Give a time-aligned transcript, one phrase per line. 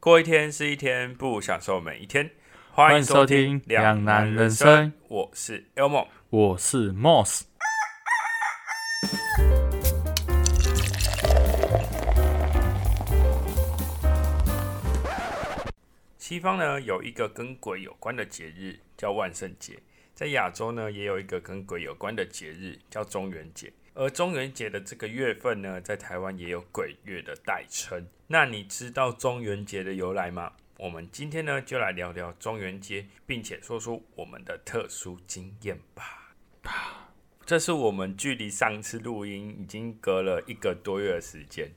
[0.00, 2.30] 过一天是一天，不享受每一天。
[2.70, 6.06] 欢迎迎收听听两两难人人生，我是 Elmo。
[6.30, 7.42] 我是 Moss。
[16.16, 19.80] 西方呢有一个跟鬼有关的节日叫万圣节，
[20.14, 23.72] 在亚洲呢也有一个跟鬼有关的节日叫中元节。
[23.98, 28.06] 而中元节的这个月份呢，在台湾也有鬼月的代称。
[28.28, 30.52] 那你知道中元节的由来吗？
[30.76, 36.32] 我们今天呢就来聊聊中元节，并且说出我们的特殊经验吧。
[37.44, 41.68] 这是我们距离上次录音已经隔了一个多月的时间。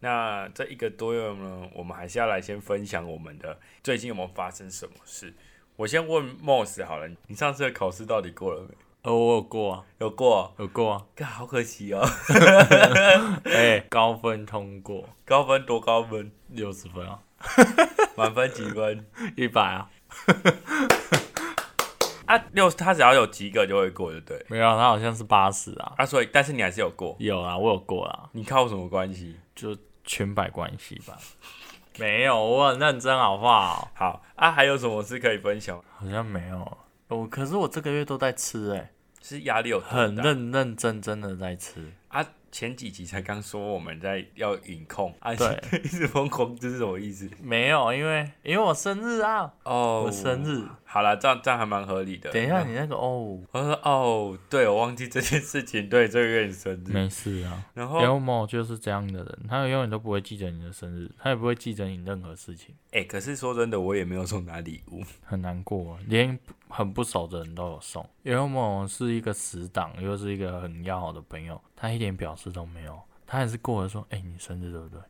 [0.00, 5.34] 那这一个多月呢，我们还是要来先分享我们的最近有没有发生什么事。
[5.76, 8.74] 我先问 Moss 好了，你上次的考试到底过了没？
[9.06, 12.04] 呃，我有过啊，有过，有过啊，干好可惜哦。
[13.46, 16.32] 哎、高分通过，高分多高分？
[16.48, 17.20] 六十分啊，
[18.18, 19.06] 满分几分？
[19.36, 19.88] 一百啊，
[22.26, 24.44] 啊，六他只要有及格就会过，对不对？
[24.48, 29.36] 没有，他好像是八十啊，啊，所以但是你还是有过，有啊，我有过啊，你靠什么关系？
[29.54, 31.16] 就全百关系吧。
[31.96, 33.88] 没有，我很认真，好不好？
[33.94, 35.80] 好啊，还有什么事可以分享？
[35.96, 38.90] 好像没有，我可是我这个月都在吃、哎，
[39.28, 41.92] 是压力有很认认真真的在吃。
[42.08, 42.24] 啊？
[42.52, 47.28] 前几集才刚说我们在要隐控，啊，对 一直疯狂，这是什么意思？
[47.42, 50.64] 没有，因为因为我生日啊，哦，我生日。
[50.84, 52.30] 好了，这样这样还蛮合理的。
[52.30, 57.62] 等一下，你那个哦，我说哦，对我忘记这件事情，对，这个月你生日，没事啊。
[57.74, 65.02] 然后 Elmo 就是这样的人，他永远都不会记得你的生日，他也不会记得你任何事情，哎、可是说真的，我也没有送他礼物。
[65.22, 66.38] 很难过啊，连
[66.76, 68.06] 很不熟的人都有送。
[68.22, 75.00] Elmo 是一个死党，又是一个很要好的朋友，他一点表示都没有，他还是过来说：“哎、你生日对不对？”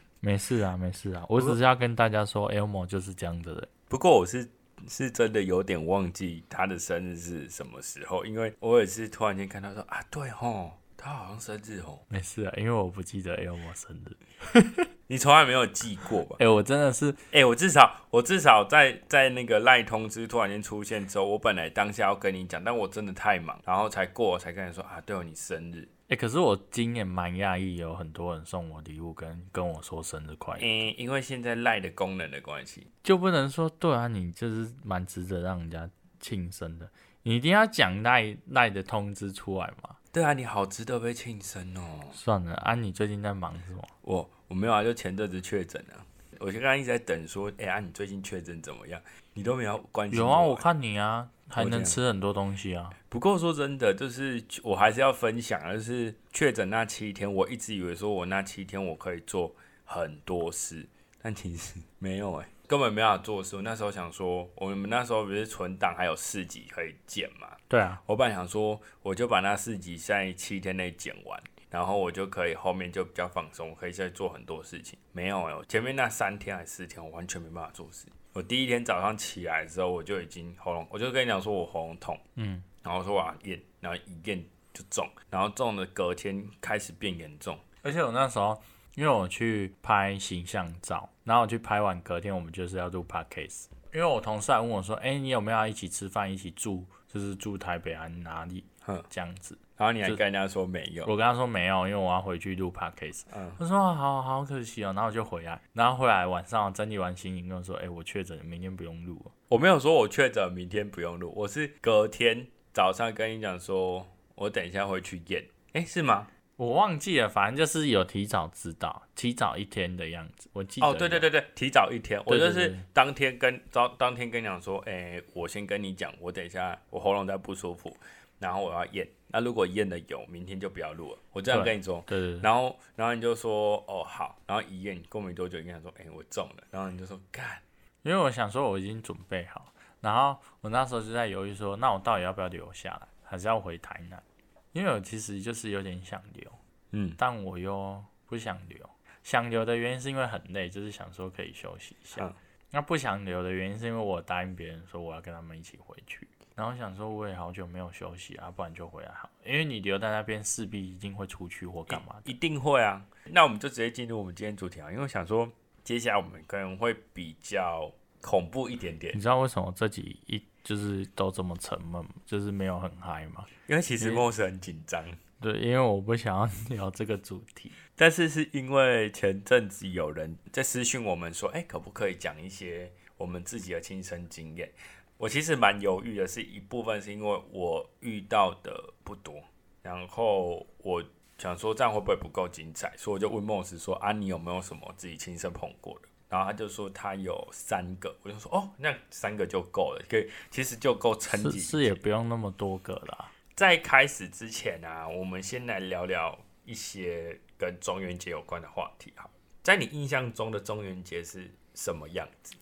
[0.20, 3.68] 没事啊，没事啊，我只是要跟大家说，Elmo 就是这样的人。
[3.90, 4.50] 不过我是
[4.88, 14.16] 是真的有点忘记他的生日是什么时候，因为我也是突然间看到说啊，对吼，他好像生日哦，没事啊，因为我不记得 Elmo 生日。
[15.08, 16.36] 你从来没有记过吧？
[16.38, 25.88] 哎、我真的是哎、我至少我至少在在那个赖通知突然间出现之后，我本来当下要跟你讲，但我真的太忙，然后才过才跟你说啊，对哦，你生日。
[26.08, 30.60] 哎、可是我今年蛮讶异，有很多人送我礼物跟跟我说生日快乐。
[30.62, 35.88] 嗯、因为现在赖的功能的关系，就不能说对啊，你就是蛮值得让人家
[36.20, 36.88] 庆生的，
[37.22, 39.96] 你一定要讲赖赖的通知出来嘛。
[40.12, 42.00] 对啊，你好值得被庆生哦。
[42.12, 43.82] 算了，啊，你最近在忙什么？
[44.02, 46.04] 我我没有啊，就前阵子确诊了。
[46.40, 49.00] 我就刚刚一直在等说，哎、啊，你最近确诊怎么样？
[49.34, 52.90] 你都没有关心有啊，我我看你啊，还能吃很多东西啊。
[53.08, 59.54] 不过说真的，就是我还是要分享，就是确诊那七天，我一直以为说我那七天我可以做
[59.84, 60.88] 很多事，
[61.22, 63.56] 但其实没有哎、根本没办法做事。
[63.56, 67.48] 我那时候想说，我们那时候不是存档还有四集可以剪嘛？
[67.68, 74.98] 对啊，我本来想说，我就把那四集在七天内剪完，然后我就可以后面就比较放松，我可以再做很多事情。
[75.12, 78.06] 没有哎、我前面那三天还是四天，我完全没办法做事。
[78.32, 84.42] 我第一天早上起来之后，我就已经喉咙，我就跟你讲说我喉咙痛，嗯，然后说我要验，然后一咽
[84.72, 87.58] 就中，然后中的隔天开始变严重。
[87.82, 88.62] 而且我那时候
[88.94, 99.58] 因为我去拍形象照，然后我去拍完隔天我们就是要录 podcast，因为我同事还问我说，哎、你有没有要一起吃饭，一起住，就是住台北啊哪里哼，这样子。
[99.76, 103.22] 然后你还跟人家说没有，我跟他说没有，因为我要回去录 podcast。
[103.34, 109.18] 嗯，他说啊好好可惜哦，然后我就回来，然后回来晚上整理完心情跟我说，哎、我确诊，明天不用录。
[109.48, 115.46] 我没有说我确诊明天不用录，我是隔天早上跟你讲说，我等一下会去验。
[115.72, 116.26] 诶，是吗？
[116.60, 120.50] 我忘记了，反正就是有提早知道，提早一天的样子。
[120.52, 127.96] 我记得哦，对对对对，提早一天，我就是当天跟当当天跟你讲说，诶，我先跟你讲，我等一下我喉咙在不舒服，
[128.38, 129.08] 然后我要验。
[129.28, 131.18] 那如果验的有，明天就不要录了。
[131.32, 137.62] 我这样跟你说，对对对，然后然后你就说哦好，然后一验过没多久，你跟他说，诶，我中了，然后你就说干，
[138.02, 139.72] 因为我想说我已经准备好，
[140.02, 144.22] 然后我那时候就在犹豫说，那我到底要不要留下来，还是要回台南？
[144.72, 146.50] 因为我其实就是有点想留，
[146.92, 148.78] 嗯，但我又不想留。
[149.22, 152.24] 想留的原因是因为很累，就是想说可以休息一下。
[152.24, 152.34] 嗯
[152.72, 159.28] 那不想留的原因是因为我答应别人说我要跟他们一起回去，然后想说我也好久没有休息啊，不然就回来好。
[159.44, 162.30] 因为你留在那边势必一定会出去或干嘛的。
[162.30, 163.04] 一定会啊。
[163.24, 165.50] 那我们就直接进入我们今天主题啊，因为我想说
[165.82, 167.90] 接下来我们可能会比较
[168.20, 173.44] 恐怖一点点你，知道为什么这集一就是都这么沉闷，就是没有很嗨嘛？
[173.66, 175.04] 因为其实 Moss 很紧张，
[175.40, 177.72] 对，因为我不想要聊这个主题。
[177.96, 184.70] 但是是因为前阵子有人在私讯我们说，哎，可不可以讲一些我们自己的亲身经验？
[185.18, 189.34] 我其实蛮犹豫的，是一部分是因为我遇到的不多，
[189.82, 191.04] 然后我
[191.36, 196.08] 想说这样会不会不够精彩，所以我就问莫斯说，啊，你有没有什么自己亲身碰过的？
[196.30, 201.58] 然后他就说他有三个，我就说哦，那三个就够了，可以，其实就够撑几。
[201.58, 203.30] 是也不用那么多个啦。
[203.56, 209.12] 在开始之前啊，我们先来聊聊一些跟中元节有关的话题。
[209.16, 209.28] 哈，
[209.62, 212.54] 在你印象中的中元节是什么样子？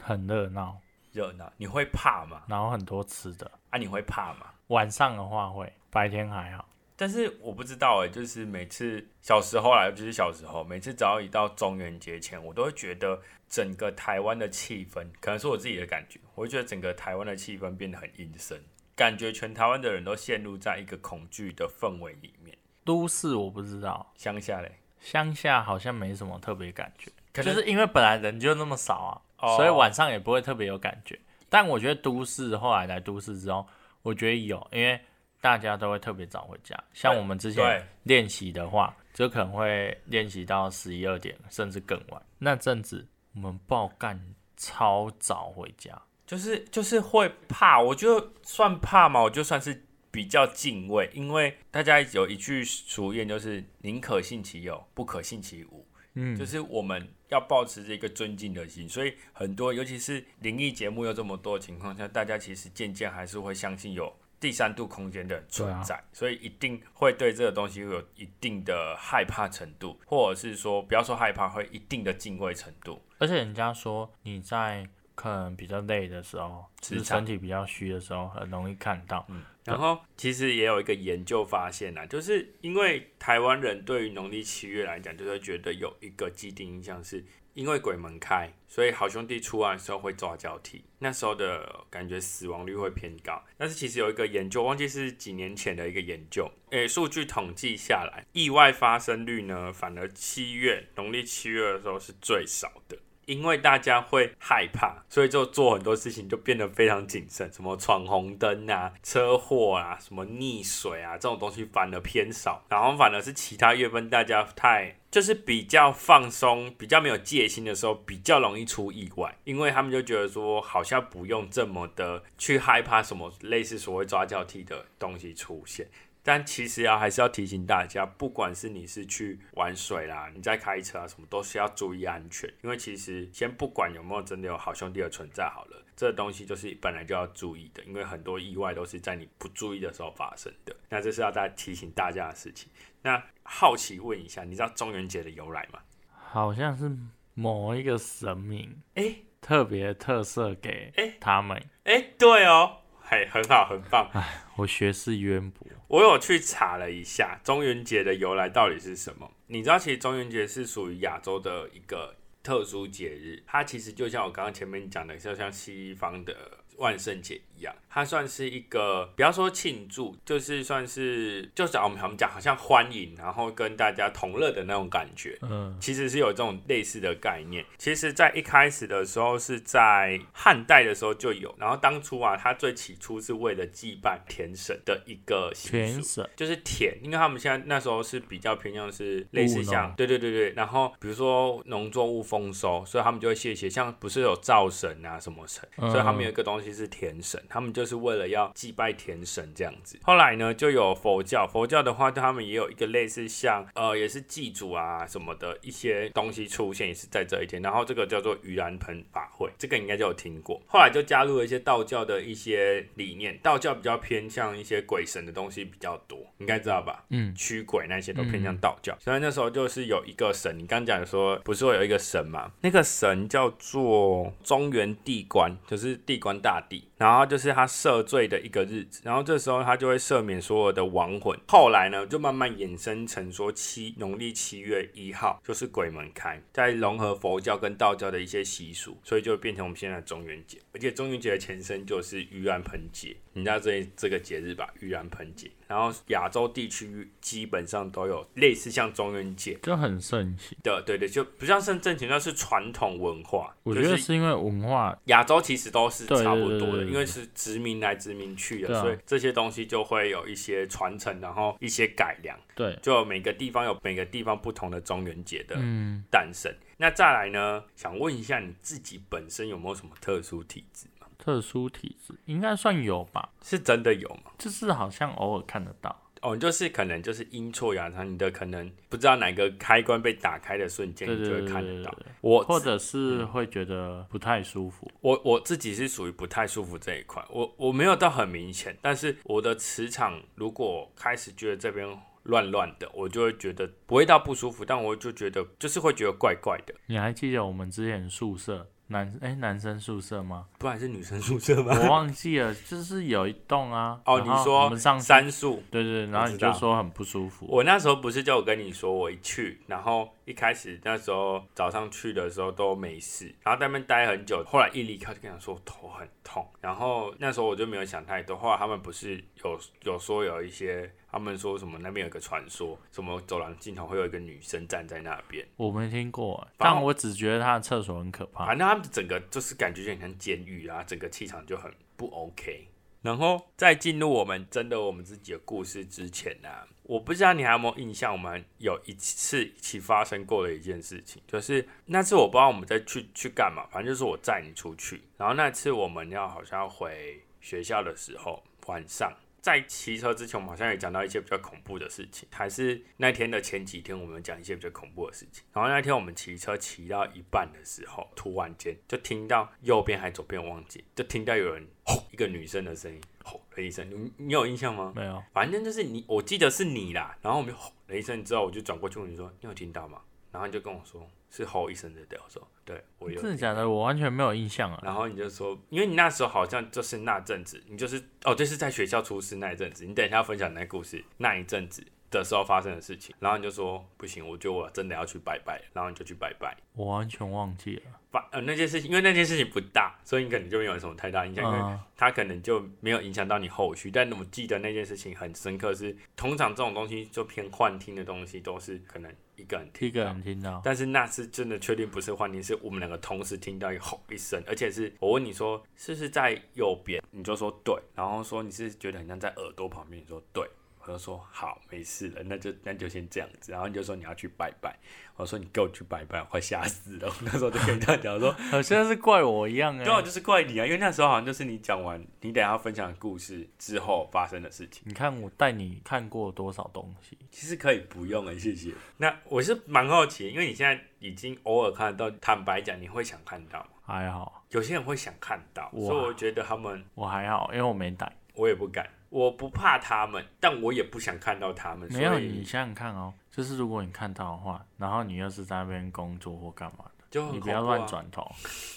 [0.00, 0.78] 很热闹，
[1.10, 1.52] 热闹。
[1.56, 2.44] 你会怕吗？
[2.46, 3.76] 然后很多吃的啊？
[3.76, 4.46] 你会怕吗？
[4.68, 6.68] 晚上的话会，白天还好。
[6.96, 18.60] 但是我不知道哎，就是每次小时候来，就是小时候，每次只要一到中元节前，我都会觉得整个台湾的气氛，可能是我自己的感觉，我会觉得整个台湾的气氛变得很阴森。
[18.94, 22.56] 感觉全台湾的人都陷入在一个恐惧的氛围里面。
[22.82, 27.10] 都市我不知道，乡下嘞，乡下好像没什么特别感觉，
[27.42, 31.18] 就是因为本来人就那么少啊，所以晚上也不会特别有感觉。
[31.50, 33.66] 但我觉得都市后来来都市之后，
[34.00, 34.98] 我觉得有，因为
[35.40, 36.76] 大家都会特别早回家。
[36.92, 42.22] 像我们之前练习的话，就可能会练习到十一二点，甚至更晚。
[42.38, 44.20] 那阵子我们爆干
[44.56, 46.00] 超早回家。
[46.26, 55.86] 就是就是会怕，我就算怕嘛，我就算是比较敬畏，因为大家有一句俗谚，就是宁可信其有，不可信其无。
[56.14, 73.02] 嗯，就是我们要保持这个尊敬的心，所以很多，尤其是灵异节目有这么多的情况下，大家其实渐渐还是会相信有第三度空间的存在，所以一定会对这个东西有一定的害怕程度，或者是说不要说害怕，会一定的敬畏程度。
[73.18, 74.88] 而且人家说你在。
[75.16, 79.24] 可能比较累的时候，是身体比较虚的时候，很容易看到。
[79.30, 87.24] 嗯，然后其实也有一个研究发现啊，就是因为台湾人对于农历七月来讲，就会觉得有一个既定印象，是
[87.56, 93.42] 因为鬼门开，所以好兄弟出来的时候会抓交替，那时候的感觉死亡率会偏高。
[93.56, 102.98] 但是其实有一个研究，忘记是几年前的一个研究，诶，数据统计下来，意外发生率呢，反而七月农历七月的时候是最少的。
[103.26, 125.88] 因为大家会害怕，所以就做很多事情就变得非常谨慎，什么闯红灯啊、车祸啊、什么溺水啊这种东西反而偏少，然后反而是其他月份大家太就是比较放松、比较没有戒心的时候，比较容易出意外，因为他们就觉得说好像不用这么的去害怕什么类似所谓抓交替的东西出现。
[126.26, 132.52] 但其实啊，还是要提醒大家，不管是你是去玩水啦，你在开车啊，什么都是要注意安全。
[132.64, 137.80] 因为其实先不管有没有真的有好兄弟的存在好了，这东西就是本来就要注意的。
[137.84, 140.74] 因为很多意外都是在你不注意的时候发生的。
[140.88, 142.68] 那这是要大家提醒大家的事情。
[143.02, 145.78] 那好奇问一下，你知道中元节的由来吗？
[146.10, 146.90] 好像是
[147.34, 152.78] 某一个神明哎，特别特色给哎他们哎，对哦。
[153.08, 154.10] 嘿，很好，很棒。
[154.14, 155.64] 哎，我学识渊博。
[155.86, 159.30] 我有去查了一下中元节的由来到底是什么。
[159.46, 166.34] 你知道，其实中元节是属于亚洲的一个特殊节日，它其实就像我刚刚前面讲的，就像西方的
[166.76, 167.74] 万圣节一样。
[167.88, 175.38] 它算是一个，不要说庆祝，就是算是，就是我们我们讲好像欢迎，然后跟大家同乐的那种感觉。
[175.40, 177.64] 嗯，其实是有这种类似的概念。
[177.78, 197.86] 其实，在一开始的时候是在汉代的时候就有，然后当初啊，它最起初是为了祭拜田神的一个习俗，就是田，因为他们现在那时候是比较偏向是类似像，对对对对，然后比如说农作物丰收，所以他们就会谢谢，像不是有灶神啊什么神，所以他们有一个东西是田神，他们就。
[197.86, 207.62] 是为了要祭拜田神这样子，后来呢就有佛教，佛教的话他们也有一个类似像呃也是祭祖啊什么的一些东西出现，也是在这一天。
[207.62, 210.60] 然后这个叫做盂兰盆法会，这个应该就有听过。
[210.66, 217.04] 后来就加入了一些道教的一些理念，道教比较偏向一些鬼神的东西比较多，应该知道吧？
[217.10, 218.92] 嗯，驱鬼那些都偏向道教。
[218.98, 222.50] 所以那时候就是有一个神，你刚讲说不是会有一个神嘛？
[222.62, 226.88] 那个神叫做中原地官，就是地官大帝。
[226.96, 231.38] 然后就是他赦罪的一个日子，然后这时候他就会赦免所有的亡魂。
[231.46, 240.58] 后来呢，就慢慢衍生成说七农历七月一号就是鬼门开，在融合佛教跟道教的一些习俗，所以就变成我们现在的中元节。
[240.72, 244.72] 而且中元节的前身就是盂兰盆节，你知道这这个节日吧？
[244.80, 245.50] 盂兰盆节。
[245.68, 250.56] 然后亚洲地区基本上都有类似像中元节，就很盛行。
[250.62, 253.52] 对对对，就不像圣正节，那是传统文化。
[253.64, 256.85] 我觉得是因为文化，亚洲其实都是差不多的。
[256.86, 266.54] 对因为是殖民来殖民去的，啊所以这些东西就会有一些传承，然后一些改良，对，就每个地方有每个地方不同的中元节的嗯，诞生。
[266.78, 271.06] 那再来呢，想问一下你自己本身有没有什么特殊体质吗？
[271.18, 274.30] 特殊体质应该算有吧，是真的有吗？
[274.38, 276.02] 就是好像偶尔看得到。
[276.26, 284.90] 哦，你就是可能就是阴错阳差，你的可能不知道哪个开关被打开的瞬间，你就会看得到我或者是会觉得不太舒服。
[285.00, 291.86] 我我自己是属于不太舒服这一块，我我没有到很明显，但是我的磁场如果开始觉得这边
[292.24, 300.46] 乱乱的，我就会觉得不会到不舒服，但我就觉得就是会觉得怪怪的，你还记得我们之前宿舍男哎、男生宿舍吗？
[300.58, 301.76] 不还是女生宿舍吗？
[301.82, 304.00] 我忘记了，就是有一栋啊。
[304.04, 307.46] 哦，你说我们上去三宿，对对，然后你就说很不舒服。
[307.48, 328.46] 我那时候不是就有跟你说，我一去，然后一开始那时候早上去的时候都没事，然后在那边待很久，后来一离开就跟他说我头很痛，然后那时候我就没有想太多，后来他们不是有有说有一些，他们说什么那边有个传说，什么走廊尽头会有一个女生站在那边，我没听过，但我只觉得他的厕所很可怕。
[328.46, 332.66] 反正他们整个就是感觉就很像监狱啊，整个气场就很不 OK。
[333.02, 336.48] 然后在进入我们真的我们自己的故事之前呢、
[336.82, 349.12] 我不知道你还有没有印象，我们有一次一起发生过的一件事情，就是那次我不知道我们在去去干嘛，反正就是我载你出去，然后那次我们要好像回学校的时候，晚上
[349.46, 355.44] 在骑车之前，我们好像也讲到一些比较恐怖的事情，还是那天的前几天，我们讲一些比较恐怖的事情。
[355.52, 364.92] 然后那天我们骑车骑到一半的时候，突然间就听到右边还左边忘记，就听到有人吼一个女生的声音，吼了一声，你你有印象吗？
[364.96, 367.16] 没有，反正就是你，我记得是你啦。
[367.22, 370.00] 然后我们就吼了一声之后，我就转过去问你说：“你有听到吗？”
[370.32, 373.68] 然后你就跟我说是吼一声的对我说：“对，我有。”真的假的？
[373.68, 374.80] 我完全没有印象啊。
[374.82, 386.56] 然后你就说，因为你那时候好像就是那阵子，你就是哦，就是在学校出事那一阵子，你等一下要分享那故事那一阵子的时候发生的事情，然后你就说不行，我觉得我真的要去拜拜，然后你就去拜拜。
[386.72, 387.82] 我完全忘记了。
[388.10, 393.90] 把呃那件事情，因为那件事情不大，所以你可能就没有什么太大印象，因为嗯，它可能就没有影响到你后续。
[393.90, 399.70] 但我记得那件事情很深刻是，通常这种东西就偏幻听的东西，都是可能一个人。
[399.72, 400.60] 听一个人听到。
[400.64, 410.48] 但是那次真的确定不是幻听，是我们两个同时听到一吼一声，而且是我问你说是不是在右边，你就说对，然后说你是觉得很像在耳朵旁边，你说对，
[410.86, 414.76] 我就说好，没事了，那就那就先这样子，然后你就说你要去拜拜，
[415.16, 424.82] 我说你给我去拜拜，我快吓死了，我 那时候就跟你这样讲说， 好像是怪我一样哎、对啊，就是怪你啊，因为那时候好像就是你讲完你等下要分享的故事之后发生的事情。
[424.86, 427.16] 你看我带你看过多少东西？
[427.30, 428.72] 其实可以不用了，谢谢。
[428.98, 433.68] 那我是蛮好奇，因为你现在已经偶尔看得到，坦白讲，你会想看到吗？
[433.84, 438.10] 还好，有些人会想看到，所以我觉得他们，我还好，因为我没带。
[438.34, 441.90] 我也不敢，我不怕他们，但我也不想看到他们。
[441.90, 448.30] 没有，你想想看哦，就是如果你看到的话，然后你又是在那边工作或干嘛的，就很你不要乱，转头，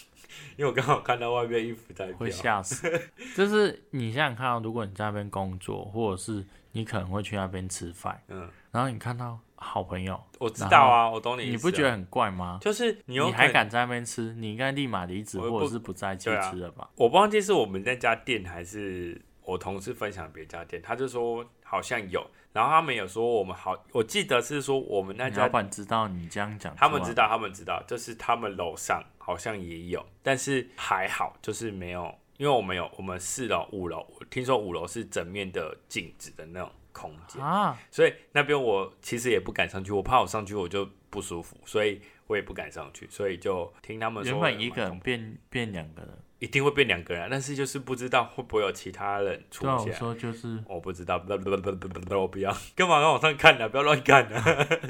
[0.56, 2.30] 因为我刚好看到外面衣服在飘会。
[2.30, 2.90] 吓死。
[3.36, 6.42] 就是你想想看哦，如果你在那边工作，或者是
[6.72, 11.50] 你可能会去那边吃饭，嗯，然后你看到好朋友，我知道啊，我懂你。
[11.50, 12.56] 你不觉得很怪吗？
[12.62, 13.26] 就是你有？
[13.26, 14.32] 你还敢在那边吃？
[14.36, 16.88] 你应该立马离职，或者是不在继对啊吃了吧？
[16.96, 19.20] 我忘记是我们那家店还是
[19.50, 27.12] 我同事分享别家店，他就说好像有，然后他们有说我们好，我记得是说我们那老板知道你这样讲，他们知。
[27.12, 49.92] 道，他们知道，就是他们楼上好像也有，但是还好，就是没有，因为我们有我们四楼、五楼，我听说五楼是整面的镜子的那种空间，啊，所以那边我其实也不敢上去，我怕我上去我就不舒服，所以我也不敢上去，所以就听他们说原本一个人变变两个人，一定会变两个人，但是就是不知道会不会有其他人出现。
[49.92, 54.42] 说就是，我不知道，不不不不不不，我不要，干嘛要往上看呢、不要乱看呢、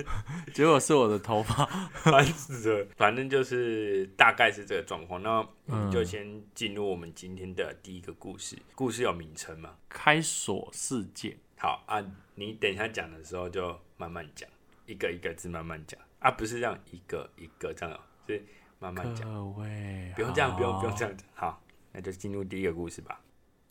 [0.55, 2.87] 结果是我的头发，烦死了。
[2.97, 5.21] 反正就是大概是这个状况。
[5.23, 8.57] 那我们就嗯先进入我们今天的第一个故事。
[8.77, 9.75] 故事有名称吗？
[9.89, 11.37] 开锁事件。
[11.59, 12.01] 好啊，
[12.37, 14.49] 你等一下讲的时候就慢慢讲，
[14.87, 18.41] 一个一个字慢慢讲啊，不是这样一个一个这样哦，是
[18.81, 21.15] 慢慢讲，各位，不用这样，不用不用这样。
[21.35, 21.61] 好，
[21.93, 23.21] 那就进入第一个故事吧。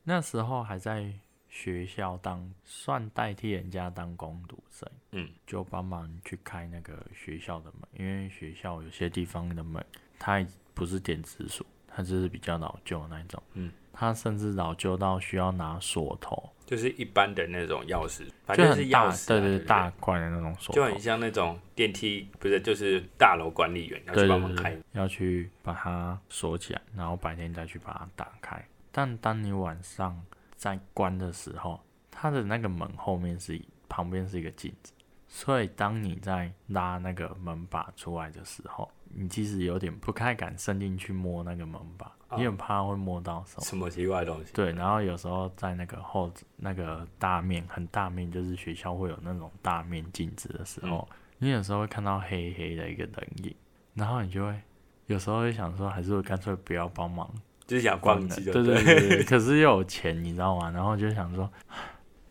[0.03, 1.11] 那时候还在
[1.49, 9.83] 学校当，算代替人家当工读生，嗯，就帮忙去开那个学校的门，因为学校有些地方的门，
[10.19, 24.77] 它不是电子锁，它就是比较老旧的那一种，嗯，它甚至老旧到需要拿锁头，就是一般的那种钥匙，反就正是，钥匙、啊，对对对，大罐的那种锁就很，像那种电梯，不是就是大楼管理员要去帮忙开。
[24.91, 28.63] 要去把它锁起来，然后白天再去把它打开。
[28.91, 30.23] 但当你晚上
[30.57, 34.93] 在关的时候，它的那个门后面是旁边是一个镜子，
[35.31, 43.61] 所以当你在拉那个门把出来的时候，你其实有点不太敢伸进去摸那个门把，你很怕会摸到手。
[43.61, 44.51] 什么奇怪的东西？
[44.53, 51.07] 对，然后有时候在那个后那个大面很大面，就是学校会有那种大面镜子的时候，
[51.37, 53.55] 你有时候会看到黑黑的一个人影，
[53.93, 54.59] 然后你就会
[55.05, 57.31] 有时候会想说，还是我干脆不要帮忙，
[57.67, 59.23] 就是想放弃，对对对。
[59.23, 60.71] 可是又有钱，你知道吗？
[60.71, 61.47] 然后就想说，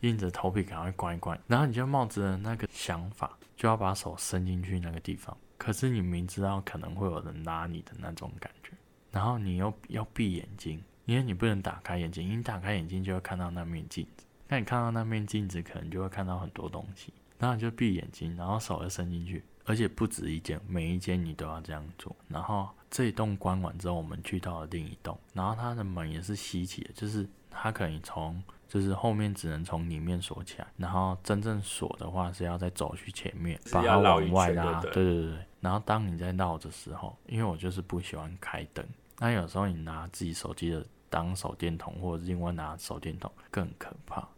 [0.00, 5.36] 硬着头皮赶快关一关，然后你就冒着那个想法，就要把手伸进去那个地方。
[5.56, 8.70] 可是你明知道可能会有人拉你的那种感觉，
[9.10, 14.24] 然后你又要闭眼睛，因为你不能打开眼睛，你打开眼睛就会看到那面镜子。
[14.46, 17.12] 那你看到那面镜子，可能就会看到很多东西。
[17.36, 22.14] 然后你就闭眼睛，然后手要伸进去，而且不止一间，每一间你都要这样做。
[22.28, 28.40] 然后这一栋关完之后，我们去到了另一栋，然后它的门也是吸起的，就是它可以从。
[28.68, 34.80] 就是后面只能从里面锁起来，然后真正锁的话是要再走去前面，把它往外拉。
[34.82, 35.38] 对对对对。
[35.60, 38.86] 然后当你在绕的时候，因为我就是不喜欢开灯，
[39.18, 44.28] 那有时候你拿自己手机的当手电筒，或者另外拿手电筒更可怕。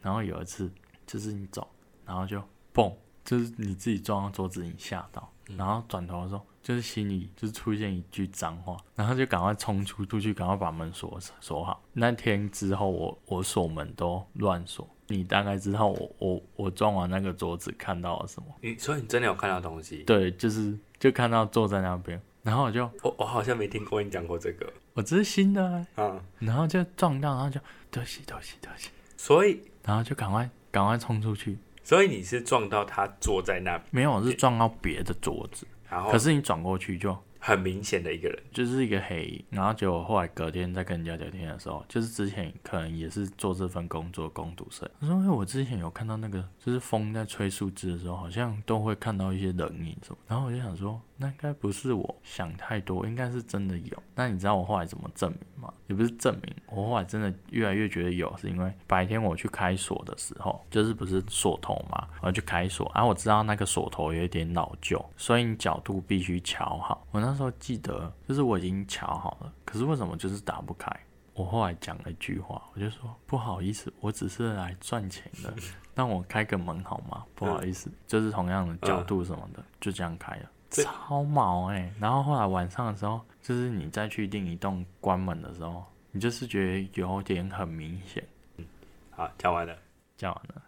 [0.00, 0.72] 然后有一次
[1.06, 1.68] 就是你走，
[2.06, 6.44] 然后就嘣，就是你自己撞到桌子，你吓到，然后转头的时候。
[6.64, 11.84] 就是心里就是出现一句脏话，然后就赶快冲出出去，赶快把门锁锁好。
[11.92, 14.88] 那天之后，我我锁门都乱锁。
[15.08, 18.48] 你大概知道我我我撞完那个桌子看到了什么？
[18.62, 19.98] 你所以你真的有看到东西？
[20.04, 26.18] 对，就是就看到坐在那边，然后我就我我好像没听过你讲过这个，我这是新的啊。
[26.38, 28.88] 然后就撞到，然后就对不起对不起对不起。
[29.18, 31.58] 所以然后就赶快赶快冲出去。
[31.82, 33.78] 所以你是撞到他坐在那？
[33.90, 35.66] 没有，是撞到别的桌子。
[36.10, 39.44] 可是你转过去就很明显的一个人，就是一个黑影。
[39.50, 44.88] 然后结果后来隔天在跟人家聊天的时候，就是之前可能也是做这份工作工读生。
[44.98, 50.98] 他说：“因为，我之前有看到那个，就是风在吹树枝的时候，好像都会看到一些人影什么。”然后我就想说。
[51.16, 54.02] 那应该不是我想太多，应该是真的有。
[54.16, 55.72] 那你知道我后来怎么证明吗？
[55.86, 67.06] 也不是证明，我后来真的越来越觉得有，是因为白天我去开锁的时候，就是不是锁头嘛，我去开锁，然后我知道那个锁头有一点老旧，所以你角度必须调好。
[67.12, 70.90] 我那时候记得，就是我已经瞧好了，可是为什么就是打不开？
[71.34, 75.52] 我后来讲了一句话，我就说不好意思，我只是来赚钱的，
[75.94, 77.24] 让我开个门好吗？
[77.34, 80.50] 不好意思，就是同样的角度什么的，就这样开了。
[80.70, 81.92] 超毛哎！
[82.00, 88.26] 然后后来晚上的时候，就是你再去另一栋关门的时候，你就是觉得有点很明显。
[88.56, 88.66] 嗯，
[89.12, 89.76] 好，讲完了，
[90.16, 90.62] 讲完了。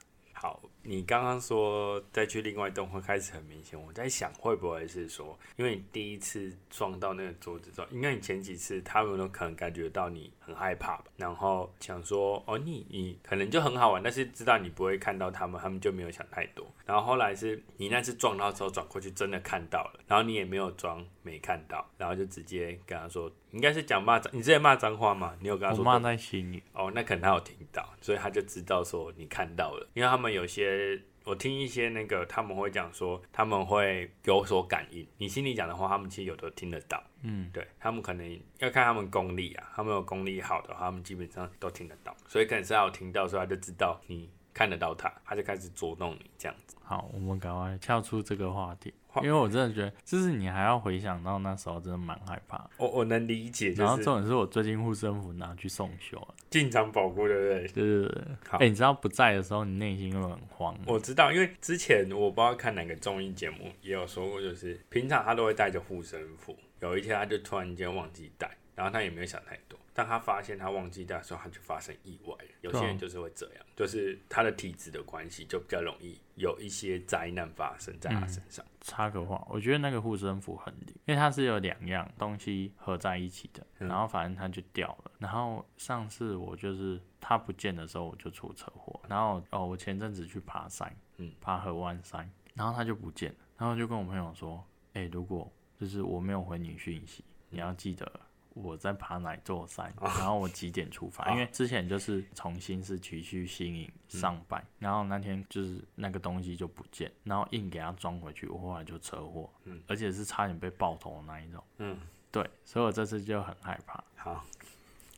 [0.87, 16.65] 你刚刚说再去另外一栋会开始很明显，我在想会不会是说，因为你第一次撞到那个桌子之后，应该你前几次他们都可能感觉到你很害怕吧，然后想说哦你你可能就很好玩，但是知道你不会看到他们，他们就没有想太多。
[16.85, 25.35] 然后后来是你那次撞到之后转过去真的看到了，然后你也没有装没看到，然后就直接跟他说，应该是讲骂脏，你之前骂脏话吗？
[25.41, 25.85] 你有跟他说？
[25.85, 26.63] 骂在心里。
[26.73, 31.03] 哦，那可能他有听到，所以他就知道说你看到了，因为他们有些。
[31.27, 37.03] 我听一些那个他们会讲说他们会有所感应，你心里讲的话，他们其实有的听得到。
[37.23, 42.17] 嗯，对他们可能要看他们功力啊，他们有功力好的话，他们基本上都听得到。
[42.29, 46.75] 所以可能是要听到，所以他就知道你看得到他，他就开始捉弄你这样子。
[46.83, 48.95] 好，我们赶快跳出这个话题。
[49.17, 52.67] 因为我真的觉得，就是你还要回想到那时候，真的蛮害怕。
[52.79, 53.75] 我我能理解。
[53.77, 57.69] 然后重点是我最近护身符拿去送修了，进场保护，对不对？
[57.69, 58.25] 对对对。
[58.49, 60.75] 好，哎，你知道不在的时候，你内心会很慌。
[60.87, 69.66] 我知道，因为之前我不知道看哪个综艺节目也有说过，就是平常他都会带着护身符，有一天他就突然间忘记带，然后他也没有想太多。
[69.97, 72.37] 当他发现他忘记带的时候，他就发生意外。
[72.61, 78.63] 有些人就是会这样，就是他的体质的关系，就比较容易有一些灾难发生在他身上。
[78.83, 85.11] 插个话，我觉得那个护身符很灵，因为它是有两样东西合在一起的，然后反正它就掉了。
[85.19, 89.01] 然后上次我就是它不见的时候，我就出车祸。
[89.09, 93.39] 然后哦，我前阵子去爬山，嗯，爬河湾山，然后它就不见了。
[93.57, 98.21] 然后就跟我朋友说，哎，如果就是我没有回你讯息，你要记得。
[98.63, 101.31] 我在爬哪座山，然后我几点出发？
[101.31, 112.01] 因为之前就是从新市区去新营上班，然后那天就是那个东西就不见，然后硬给它装回去，我后来就车祸，嗯，而且是差点被爆头的那一种，嗯，
[112.33, 114.03] 对，所以我这次就很害怕。
[114.17, 114.43] 好，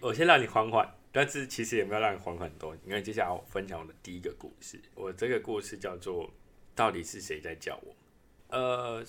[0.00, 6.28] 我先让你缓缓，但是其实也没有让你缓很多，因为接下来我分享我的第一个故事，我这个故事叫做
[6.74, 7.94] 到底是谁在叫我？
[8.48, 9.04] 呃，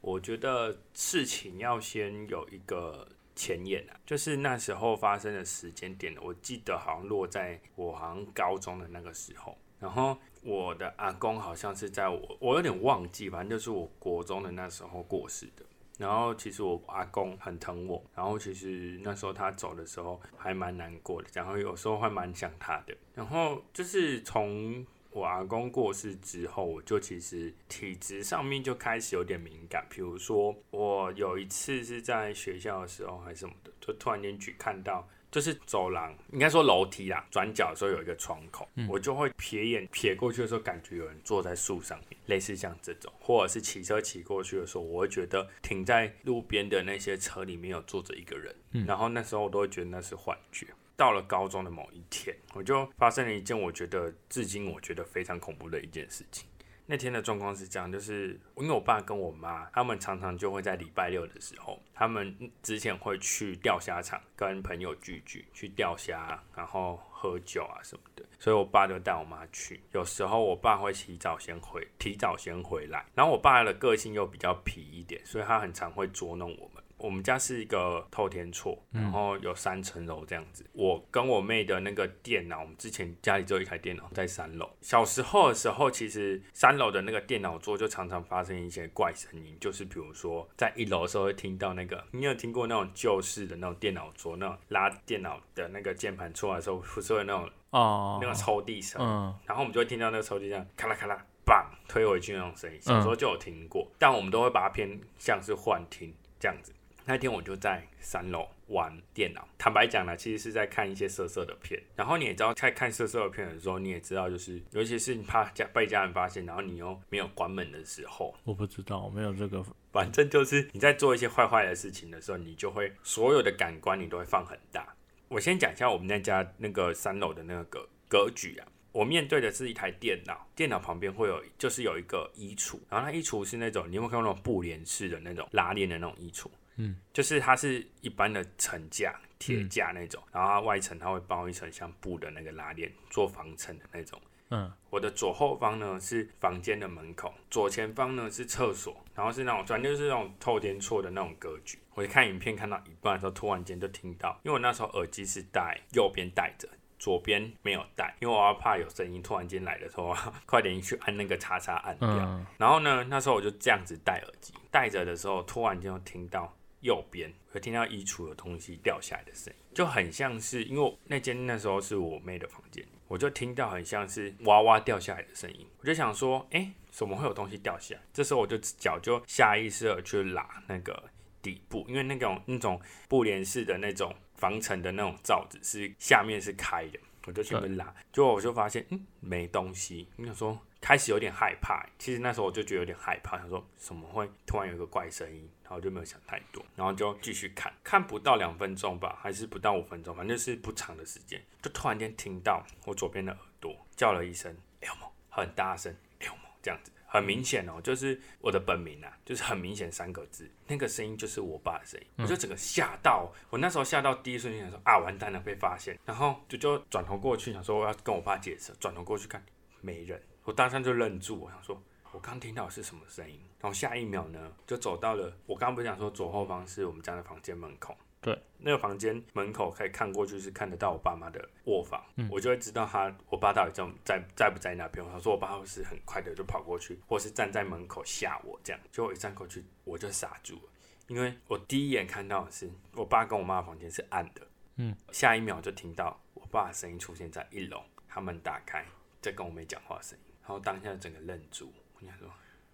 [0.00, 3.06] 我觉得事情要先有一个。
[3.34, 15.64] 前言啊，就是那时候发生的时间点，我记得好像落在我好像高中的那个时候，然后我的阿公好像是在我我有点忘记，反正就是我国中的那时候过世的。
[15.96, 22.92] 然后其实我阿公很疼我，然后其实那时候他走的时候还蛮难过的，然后有时候会蛮想他的。
[23.14, 29.86] 然后就是从我阿公过世之后，我就其实体质上面就开始有点敏感。
[29.88, 35.08] 比如说我有一次是在学校的时候还是什么的，就突然间去看到。
[35.30, 48.54] 就是走廊，应该说楼梯啦，转角的时候有一个窗口，我就会瞥眼瞥过去的时候，感觉有人坐在树上面，类似像这种，或者是骑车骑过去的时候，我会觉得停在路边的那些车里面有坐着一个人，
[48.86, 50.68] 然后那时候我都会觉得那是幻觉。
[50.96, 56.48] 到了高中的某一天，我就发生了一件我觉得至今我觉得非常恐怖的一件事情。
[56.86, 69.80] 那天的状况是这样，就是因为我爸跟我妈，他们常常就会在礼拜六的时候，他们之前会去钓虾场跟朋友聚聚，去钓虾，然后喝酒啊什么的，所以我爸就带我妈去。
[69.92, 76.70] 有时候我爸会提早先回，提早先回来，然后我爸的个性又比较皮一点，所以他很常会捉弄我。
[77.04, 80.64] 我们家是一个透天厝，然后有三层楼这样子。
[80.72, 84.70] 我跟我妹的那个电脑，我们之前家里只有一台电脑在三楼。
[84.80, 98.98] 小时候的时候，其实三楼的那个电脑桌就常常发生一些怪声音，就是比如说在一楼的时候会听到那个，你有听过那种旧式的那种电脑桌，那种拉电脑的那个键盘出来的时候，不是会那种哦那个抽地声，
[99.44, 102.80] 然后我们就会听到那个抽地声咔啦咔啦，棒推回去那种声音。
[102.80, 106.72] 小时候就有听过，但我们都会把它偏像是幻听这样子。
[107.06, 111.78] 那天我就在三楼玩电脑，坦白讲呢，其实是在看一些色色的片。
[111.94, 119.62] 然后你也知道，在看色色的片的时候，你也知道，就是尤其是你怕家被家人发现，然后你又没有关门的时候，我不知道，我没有这个。
[119.92, 124.94] 反正就是你在做一些坏坏的事情的时候，你就会所有的感官你都会放很大。
[125.28, 128.66] 我先讲一下我们那家那个三楼的那个格局啊。
[128.92, 136.46] 我面对的是一台电脑，电脑旁边会有就是有一个衣橱，然后那衣橱是那种你有没有看过那种布帘式的那种拉链的那种衣橱？
[136.76, 144.20] 嗯，就是它是一般的层架、铁架那种，然后它外层它会包一层像布的那个拉链，做防尘的那种。
[144.50, 151.78] 嗯，我的左后方呢是房间的门口，左前方呢是厕所，然后是那种反正就是那种透天错的那种格局。
[151.94, 162.44] 我看影片看到一半的时候，突然间就听到，因为我那时候耳机是戴右边戴着，左边没有戴，因为我要怕有声音突然间来的时候， 快点去按那个叉叉按掉。
[162.58, 166.54] 然后呢，那时候我就这样子戴耳机，戴着的时候，突然间就听到。
[166.84, 178.02] 右边会听到衣橱的东西掉下来的声音，就很像是因为那间那时候是我妹的房间，我就听到很像是娃娃掉下来的声音，我就想说，哎，怎么会有东西掉下来？
[178.12, 181.04] 这时候我就脚就下意识的去拉那个
[181.40, 190.06] 底部，因为那种那种布帘式的那种防尘的那种罩子是下面是开的，我就去拉，结果我就发现，嗯，没东西。
[190.18, 195.48] 我想说，开始有点害怕，其实那时候我就觉得有点害怕，想说怎么会突然有一个怪声音。
[195.64, 219.42] 然后就没有想太多，然后就继续看，看不到两分钟吧，还是不到五分钟，反正是不长的时间，就突然间听到我左边的耳朵叫了一声 “Elmo”，很大声 “Elmo” 这样子，很明显哦，就是我的本名啊，就是很明显三个字，那个声音就是我爸的声音，我就整个吓到，我那时候吓到第一瞬间想说啊完蛋了被发现，然后就就转头过去想说我要跟我爸解释，转头过去看
[219.80, 221.82] 没人，我当时就愣住，我想说。
[222.12, 235.04] 我刚听到是什么声音，然后下一秒呢，就走到了我刚刚不是讲说左后方是我们家的房间门口，对，那个房间门口可以看过去是看得到我爸妈的卧房，嗯我就会知道他我爸到底在在在不在那边。
[235.04, 240.70] 我说我爸会是很快的就跑过去，或是站在门口吓我这样，就我一站过去我就傻住了，
[241.08, 248.86] 因为我第一眼看到的是我爸跟我妈的房间是暗的，嗯，下一秒就听到我爸的声音出现在一楼，他门打开
[249.20, 251.72] 在跟我妹讲话的声音，然后当下整个愣住。
[251.94, 252.30] 我想说，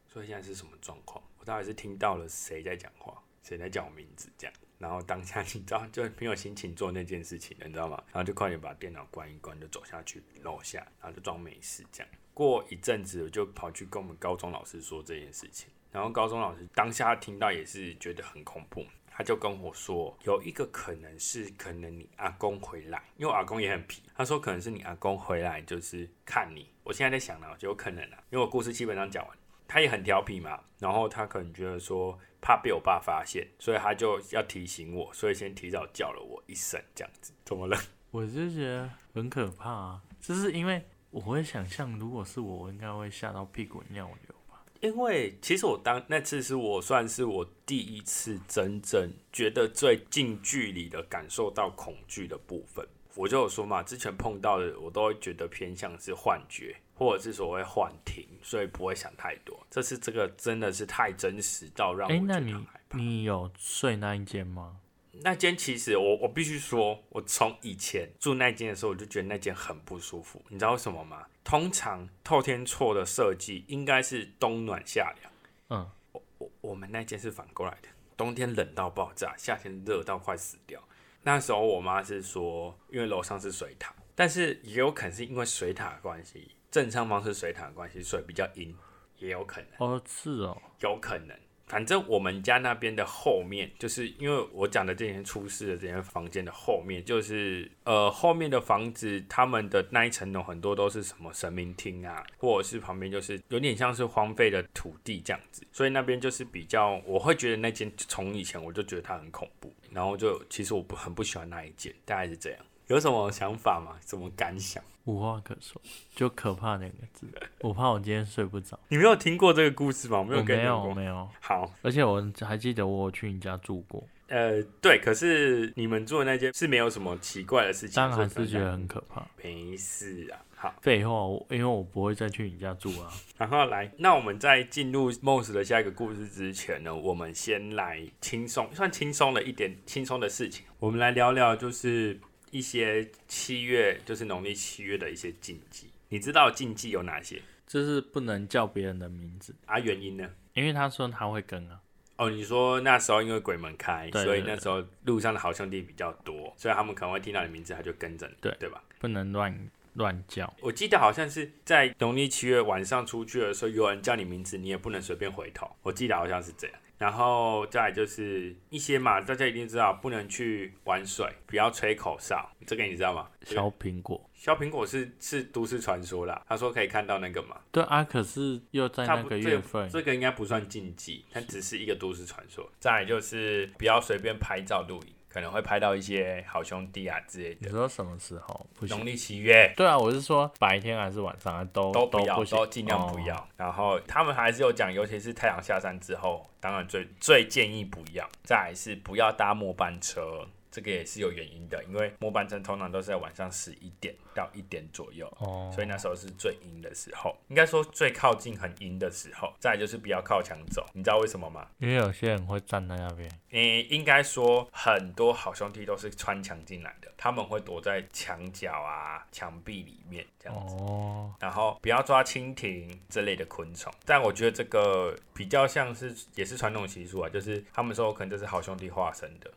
[0.06, 1.22] 所以现在是什么状况？
[1.38, 4.54] 我到底是听到了谁在讲话，谁在叫我名字这样？
[4.78, 8.02] 然后当下你知道就没有心情做那件事情了，你知道吗？
[8.06, 12.12] 然后就快点把电脑关一关，就走下去楼下，然后就装没事这样。
[12.34, 18.84] 过一阵子，我就跑去跟我们高中老师说这件事情，然后高中老师当下听到也是觉得很恐怖。
[19.12, 24.02] 他就跟我说，有一个可能是，可能你阿公回来，因为我阿公也很皮。
[24.14, 26.70] 他说可能是你阿公回来，就是看你。
[26.90, 30.58] 我现在在想呢，就有可能啊，因为我故事基本上讲完，他也很调皮嘛。
[30.80, 37.32] 然后他可能觉得说怕被我爸发现，所以他就要提醒我，所以先提早叫了我一声，这样子。
[37.44, 37.78] 怎么了？
[38.10, 44.60] 我就觉得很可怕啊，就是因为我会想象，如果是我，我应该会吓到屁滚尿流吧。
[44.80, 52.84] 因为其实我当那次是我算是我第一次真正觉得最近距离的感受到恐惧的部分。
[53.14, 59.66] 我就有说嘛，之前碰到的我都会觉得偏向是幻觉，或者是所谓幻听，所以不会想太多。
[59.70, 62.98] 这次这个真的是太真实到让我害怕。
[62.98, 64.76] 你有睡那一间吗？
[65.22, 70.42] 那间其实我我必须说，我从以前住那间的时候，我就觉得那间很不舒服。
[70.48, 71.26] 你知道为什么吗？
[71.44, 75.32] 通常透天错的设计应该是冬暖夏凉，
[75.68, 75.90] 嗯，
[76.38, 80.80] 我我们那间是反过来的，冬天冷到爆炸，夏天热到快死掉。
[81.22, 88.74] 那时候我妈是说，因为楼上是水塔，但是也有可能是因为水塔的关系，正上方是水塔的关系，所以比较阴，
[89.18, 89.68] 也有可能。
[89.78, 91.36] 哦，是哦，有可能。
[91.66, 112.60] 反正我们家那边的后面，就是因为我讲的这间出事的这间房间的后面，就是呃后面的房子，他们的那一层楼很多都是什么神明厅啊，或者是旁边就是有点像是荒废的土地这样子，所以那边就是比较，我会觉得那间从以前我就觉得它很恐怖，然后就其实我不很不喜欢那一件，大概是这样。
[112.86, 113.96] 有什么想法吗？
[114.04, 114.82] 什么感想？
[115.04, 115.80] 无话可说，
[116.14, 117.26] 就可怕两个字。
[117.60, 118.78] 我怕我今天睡不着。
[118.88, 120.18] 你没有听过这个故事吗？
[120.18, 120.88] 我没有我没有，跟你讲过。
[120.90, 121.28] 我没有。
[121.40, 129.26] 好，而且我还记得我去你家住过，呃，对，可是你们住的那间是没有什么奇怪的事情，当然所以还是觉得很可怕。
[129.42, 130.38] 没事啊。
[130.62, 133.10] 好，废话，我因为我不会再去你家住啊。
[133.38, 142.20] 然后来，那我们在进入 Moss 的下一个故事之前呢，我们先来轻松，算轻松的一点轻松的事情，我们来聊聊就是
[142.50, 145.86] 一些七月，就是农历七月的一些禁忌。
[146.10, 149.78] 你知道禁忌有哪些就是不能叫别人的名字，啊？
[149.78, 150.28] 原因呢？
[150.52, 151.80] 因为他说他会跟啊。
[152.18, 158.82] 哦，你说那时候因为鬼门开，所以那时候路上的好兄弟比较多，所以他们可能会听到你名字，他就跟着你，对对吧？
[158.98, 159.56] 不能乱
[159.94, 160.52] 乱叫。
[160.60, 165.70] 我记得好像是在农历七月晚上出去的时候，有人叫你名字，你也不能随便回头。
[165.82, 166.76] 我记得好像是这样。
[166.98, 173.26] 然后再来就是一些嘛，大家一定知道，不能去玩水，不要吹口哨，这个你知道吗？
[173.42, 182.70] 削苹果，削苹果是是都市传说啦，他说可以看到那个嘛，对啊，可是又在那个差不这月份，这个应该不算禁忌，它只是一个都市传说。
[182.78, 187.58] 再来就是不要随便拍照录影，可能会拍到一些好兄弟啊之类的。
[187.60, 188.96] 你说什么时候不行？
[188.96, 193.36] 农历七月对啊，我是说白天还是晚上啊都都不要，行都尽量不要。
[193.36, 198.28] 哦然后他们还是有讲，尤其是太阳下山之后，当然最最建议不要。
[198.42, 200.46] 再来是不要搭末班车，
[200.80, 205.26] 这个也是有原因的，因为末班车通常都是在晚上十一点到一点左右。
[205.40, 209.52] 哦，所以那时候是最阴的时候，应该说最靠近很阴的时候。
[209.60, 211.68] 再就是不要靠墙走，你知道为什么吗？
[211.76, 220.76] 因为有些人会站在那边，你应该说很多好兄弟都是穿墙进来的，他们会躲在墙角啊、墙壁里面这样子。
[220.76, 229.50] 哦，然后不要抓蜻蜓这类的昆虫，但我觉得这个比较像是也是传统习俗啊，就是他们说可能这是好兄弟化身的。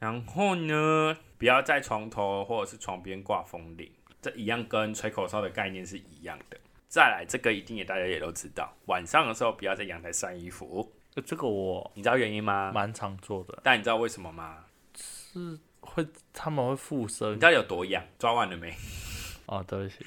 [0.00, 6.56] 然后呢，不要在床头或者是床边挂风铃，这一样跟吹口哨的概念是一样的。
[6.88, 12.72] 再来，这个一定也大家也都知道，晚上的时候不要在阳台晒衣服，呃这个我你知道原因吗？
[12.74, 14.64] 蛮常做的，但你知道为什么吗？
[14.96, 18.02] 是会他们会附身你知道有多痒？
[18.18, 18.74] 抓完了没？
[19.46, 20.06] 哦，对不起，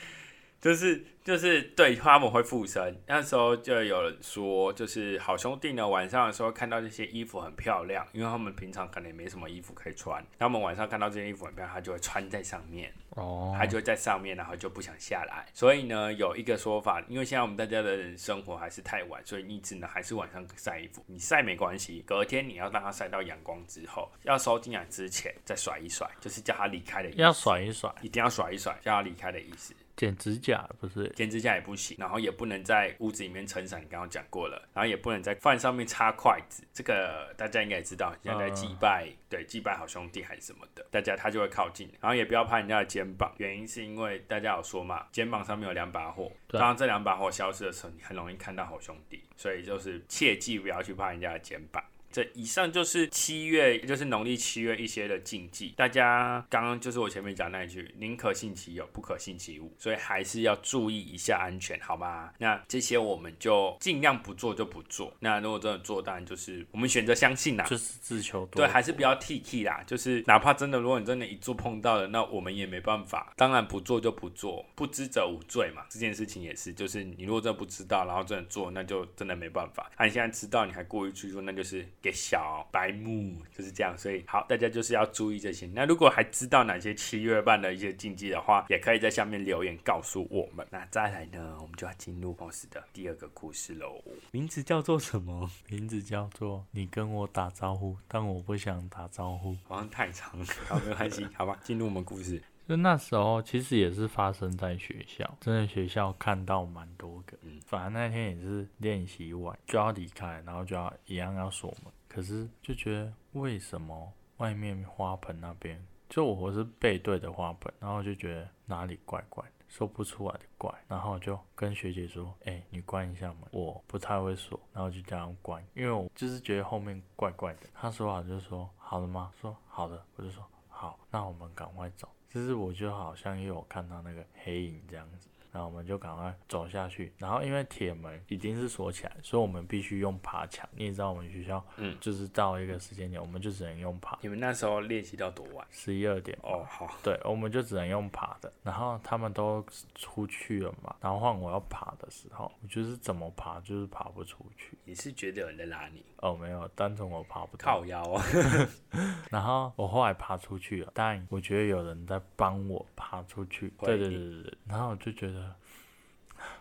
[0.63, 2.97] 就是就是对他们会附身。
[3.05, 15.45] 那时候就有人说，就是好兄弟呢，晚上的时候看到这些衣服很漂亮，因为他们平常可能也没什么衣服可以穿，他们晚上看到这件衣服很漂亮，他就会穿在上面，哦，他就会在上面，然后就不想下来。
[15.53, 21.03] 所以呢，有一个说法，因为现在我们大家的生活还是太晚，所以你只能还是晚上晒衣服。
[21.07, 27.21] 你晒没关系，隔天你要让它晒到阳光之后，要收进来之前再甩一甩，就是叫它离开的意思。
[27.21, 29.73] 要甩一甩，一定要甩一甩，叫它离开的意思。
[29.95, 51.83] 剪指甲不是，剪指甲也不行，然后也不能在屋子里面撑伞，你刚刚讲过了，然后也不能在饭上面插筷子，这个大家应该也知道，现在在祭拜，对，祭拜好兄弟还是什么的，大家他就会靠近，然后也不要拍人家的肩膀，原因是因为大家有说嘛，肩膀上面有两把火，对当这两把火消失的时候，你很容易看到好兄弟，所以就是切记不要去拍人家的肩膀。
[52.13, 55.73] 这以上就是七月，也就是农历七月一些的禁忌。
[55.75, 62.31] 大家刚刚就是我前面讲那一句，宁可信其有，不可信其无，所以还是要注意一下安全，好吗？
[62.37, 65.11] 那这些我们就尽量不做就不做。
[65.19, 67.65] 那如果真的做，当然就是我们选择相信啦。
[67.65, 73.33] 就是自求多对，福还是不要 T T 啦，就是哪怕真的，如果你真的一做碰到了，那我们也没办法。
[73.35, 75.83] 当然不做就不做，不知者无罪嘛。
[75.89, 79.89] 这件事情也是，就是你如果真的不知道，然后真的做，那就真的没办法。
[79.97, 83.97] 那、你现在知道，你还故意去做，那就是给小白目，就是这样。
[83.97, 85.65] 所以好，大家就是要注意这些。
[85.73, 90.67] 那如果还知道哪些七月半的一些禁忌的话，也可以在下面留言告诉我们。
[90.69, 94.03] 那再来呢，我们就要进入 boss 的第二个故事喽。
[94.31, 95.49] 名字叫做什么？
[95.69, 99.55] 名字叫做你跟我打招呼，但我不想打招呼。
[99.63, 102.41] 好像太长了，好，没关系，好吧，进入我们故事。
[102.67, 107.37] 就那时候，其实也是发生在学校，真的学校看到蛮多个。
[107.41, 111.91] 嗯，反正那天也是练习完就要离开，然后就要一样要锁门。
[112.07, 120.73] 可是就觉得为什么外面花盆那边，就我是背对着花盆，然后就觉得哪里怪怪的，说不出来的怪。
[120.87, 127.67] 然后就跟学姐说：“哎，你关一下门，我不太会锁。”然后就这样关，因为我就是觉得后面怪怪的。
[127.73, 129.31] 她说好就说好了吗？
[129.41, 132.07] 说好的，我就说好，那我们赶快走。
[132.33, 135.27] 就是我就好像又有看到那个黑影这样子。
[135.53, 140.67] 然后我们就赶快走下去，然后因为铁门已经是锁起来，所以我们必须用爬墙。
[140.75, 144.17] 你也知道我们学校，嗯，就是到一个时间点，我们就只能用爬。
[144.21, 145.65] 你们那时候练习到多晚？
[145.69, 146.35] 十一二点。
[146.41, 146.89] 哦，好。
[147.03, 148.51] 对，我们就只能用爬的。
[148.63, 149.63] 然后他们都
[149.93, 154.75] 出去了嘛，然后换我要爬的时候，我就是怎么爬就是爬不出去。
[154.85, 156.03] 你是觉得有人在拉你？
[156.17, 158.25] 哦，没有，单纯我爬不靠腰啊。
[159.29, 163.71] 然后我后来爬出去了，但我觉得有人在帮我爬出去。
[163.79, 164.57] 对对对对对。
[164.65, 165.42] 然后我就觉得。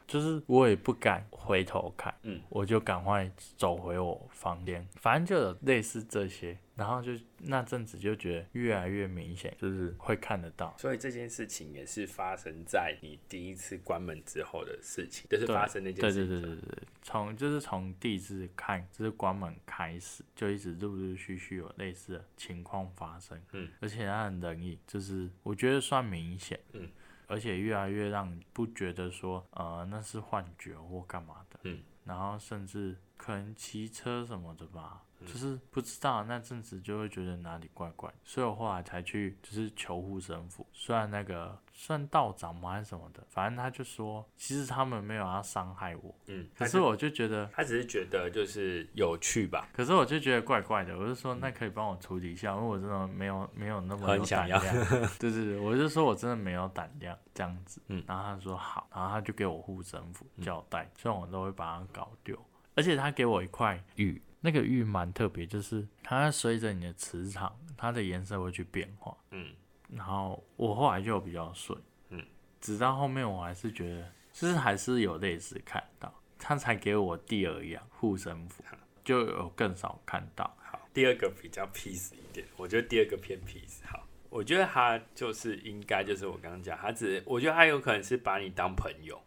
[0.06, 10.74] 就是我也不敢回头看，嗯，我就赶快走回我房间，反正就有类似这些，然后就那阵子就觉得越来越明显，就是会看得到。
[10.78, 16.26] 所以这件事情也是发生在你第一次关门之后的事情，就是发生那件事。
[16.26, 26.88] 对对对对对，从就是从第一次看就是关门开始，就一直陆陆续续有类似的情况发生，嗯，而且它很容易，就是我觉得算明显，嗯。
[27.26, 35.02] 而且越来越让你不觉得说，呃，那是幻觉或干嘛的，嗯，然后甚至可能骑车什么的吧。
[35.26, 54.60] 就是不知道那阵子就会觉得哪里怪怪，所以我后来才去就是求护神符，虽然那个算道长吗还是什么的，反正他就说其实他们没有要伤害我，嗯，可是我就觉得他只是觉得就是有趣吧，可是我就觉得怪怪的，我就说那可以帮我处理一下，因为我真的没有没有那么有胆量，
[55.18, 62.38] 对对对，我就说我真的没有胆量这样子，嗯，然后他说好，然后他就给我护身符胶带，虽然我都会把它搞丢，
[62.74, 64.20] 而且他给我一块玉。
[64.44, 69.16] 那个玉蛮特别，就是它随着你的磁场，它的颜色会去变化。
[69.30, 69.54] 嗯，
[69.88, 71.80] 然后我后来就比较顺。
[72.08, 72.20] 嗯，
[72.60, 78.64] 直到后面我还是觉得，就是还是有类似看到，他才给我第二样护身符，
[79.04, 80.52] 就有更少看到。
[80.60, 83.78] 好，第二个比较 peace 一点，我觉得第二个偏 peace。
[83.84, 89.22] 好，我觉得他就是应该就是我刚刚讲，他只我觉得他有可能是把你当朋友，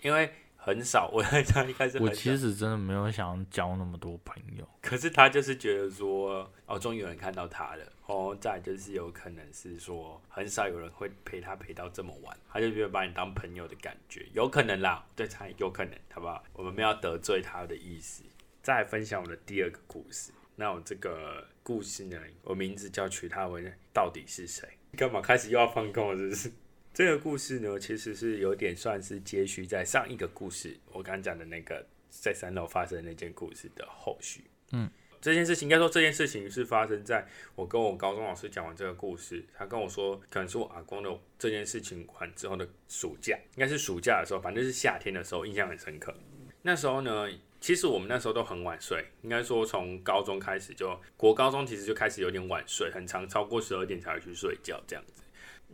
[0.00, 0.32] 因为。
[0.64, 4.66] 很少， 我在他一开始，我其实真的没有想交那么多朋友。
[4.80, 7.84] 可是他就是觉得说，哦，终于有人看到他了。
[8.06, 16.42] 哦，再就是有可能是说，很少有人会陪他陪到这么晚，他就觉得把你当朋友的感觉，有可能啦，对他有可能，好不好？
[16.54, 18.22] 我们没有得罪他的意思。
[18.62, 20.32] 再分享我的第二个故事。
[20.56, 24.66] 那我这个故事呢，我名字叫取他为到底是谁？
[24.96, 26.16] 干嘛开始又要放空了？
[26.16, 26.52] 是不是？
[26.94, 34.44] 这个故事呢，其实是有点算是接续在上一个故事，我刚讲的那个在三楼发生的那件故事的后续。
[34.70, 34.88] 嗯，
[35.20, 37.26] 这件事情应该说这件事情是发生在
[37.56, 46.14] 我跟我高中老师讲完这个故事，他跟我说可能是我阿公的这件事情完之后的暑假，应该是暑假的时候，反正是夏天的时候，印象很深刻。
[46.62, 47.28] 那时候呢，
[47.60, 55.23] 其实我们那时候都很晚睡，应该说从高中开始就国高中其实就开始有点晚睡，很长超过十二点才会去睡觉这样子。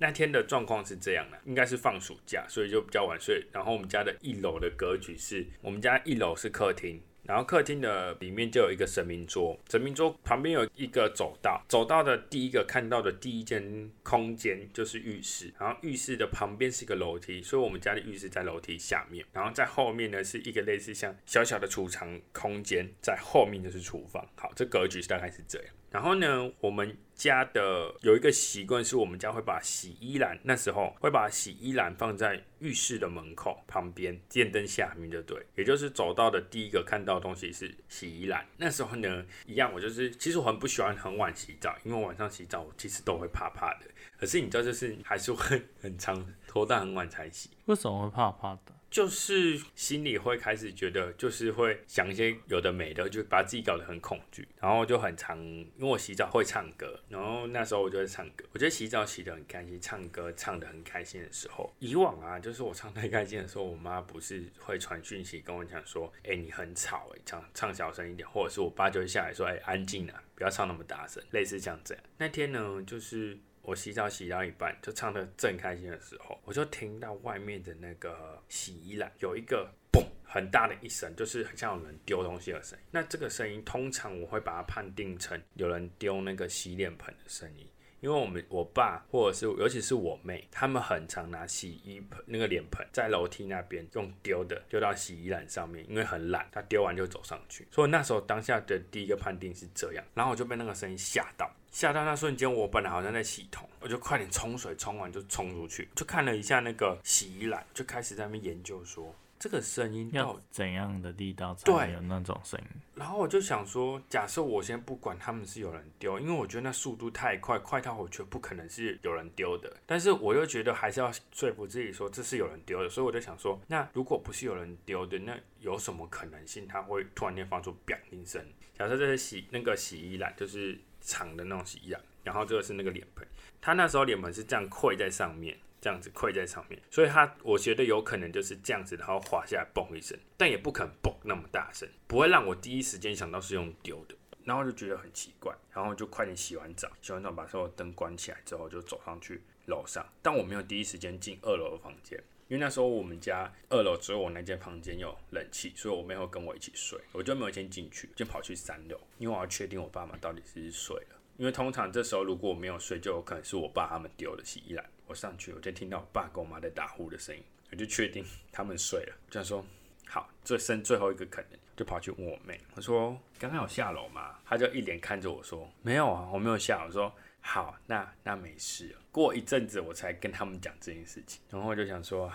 [0.01, 3.45] 那天的状况是这样的，应该是放暑假，所以就比较晚睡。
[3.53, 7.01] 然后我们家的一楼的格局是，我们家一楼是客厅。
[7.23, 24.27] 然后客厅的里面就有一个神明桌，神明桌旁边有一个走道，走道的第一个看到的第一间空间就是浴室，然后浴室的旁边是一个楼梯，所以我们家的浴室在楼梯下面，然后在后面呢是一个类似像小小的储藏空间，在后面就是厨房。
[24.35, 25.69] 好，这格局大概是这样。
[25.91, 38.47] 然后呢，我们家的有一个习惯，是我们家会把洗衣篮，那时候会把洗衣篮放在浴室的门口旁边，电灯下面就对，也就是走到的第一个看到东西是洗衣篮。
[38.57, 43.87] 那时候呢，一样，我就是其实我很不喜欢很晚洗澡，因为晚上洗澡我其实都会怕怕的。
[44.17, 47.51] 可是你知道，就是还是会很长拖到很晚才洗。
[47.65, 48.73] 为什么会怕怕的？
[48.91, 72.03] 就是心里会开始觉得，就是会想一些有的没的，就把自己搞得很恐惧，然后就很常，因为我洗澡会唱歌，然后那时候我就会唱歌，我觉得洗澡洗得很开心，唱歌唱得很开心的时候，以往啊，就是我唱太开心的时候，我妈不是会传讯息跟我讲说，哎，你很吵，哎，唱唱小声一点，或者是我爸就会下来说，哎，安静啊，不要唱那么大声，类似像这样。
[72.19, 73.39] 那天呢，就是。
[73.71, 82.85] 我洗澡洗到一半，就唱的正开心的时候，我就听到外面的那个洗衣篮有一个嘣很大的一声，就是很像有人丢东西的声音。
[82.91, 87.65] 那这个声音通常我会把它判定成有人丢那个洗脸盆的声音。
[88.01, 97.69] 因为我们我爸或者是尤其是我妹，他们很常拿洗衣盆那个脸盆在楼梯那边用丢的丢到洗衣篮上面，因为很懒，他丢完就走上去。
[97.71, 109.15] 所以那时候当下的第一个判定是这样，然后我就被那个声音吓到，吓到那瞬间，我本来好像在洗头，我就快点冲水，冲完就冲出去，就看了一下那个洗衣篮，就开始在那边研究说。
[109.39, 112.67] 这个声音要怎样的力道才有那种声音？
[112.95, 119.75] 然后我就想说，假设我先不管他们是有人丢，因为我觉得那速度太快，快到我觉得不可能是有人丢的。
[119.87, 128.45] 但是我又觉得还是要说服自己说这是有人丢的，所以我就想说，那如果不是有人丢的，那有什么可能性它会突然间发出“砰”一声？
[128.75, 133.27] 假设这是洗那个洗衣篮，就是长的那种洗衣篮，然后这个是那个脸盆，
[133.61, 135.57] 它那时候脸盆是这样跪在上面。
[135.83, 164.85] 这样子跪在上面，所以它我觉得有可能就是这样子，然后滑下来嘣一声，但也不可能嘣那么大声，不会让我第一时间想到是用丢的，然后就觉得很奇怪，然后就快点洗完澡，洗完澡把所有灯关起来之后，就走上去楼上，但我没有第一时间进二楼的房间，因为那时候我们家二楼只有我那间房间有冷气，所以我妹会跟我一起睡，我就没有先进去，就跑去三楼，因为我要确定我爸妈到底是睡了，因为通常这时候如果我没有睡，就有可能是我爸他们丢了洗衣篮。
[165.07, 169.17] 我上去，我就听到我爸跟我妈在打呼的声音，我就确定他们睡了。
[169.31, 169.65] 就说
[170.09, 174.39] 好，这剩最后一个可能，就跑去问我妹，我说刚刚有下楼吗？
[174.45, 176.85] 她就一脸看着我说没有啊，我没有下。
[176.85, 178.95] 我说好，那那没事。
[179.11, 182.31] 过一阵子我才跟他们讲这件事情，然后我就想说，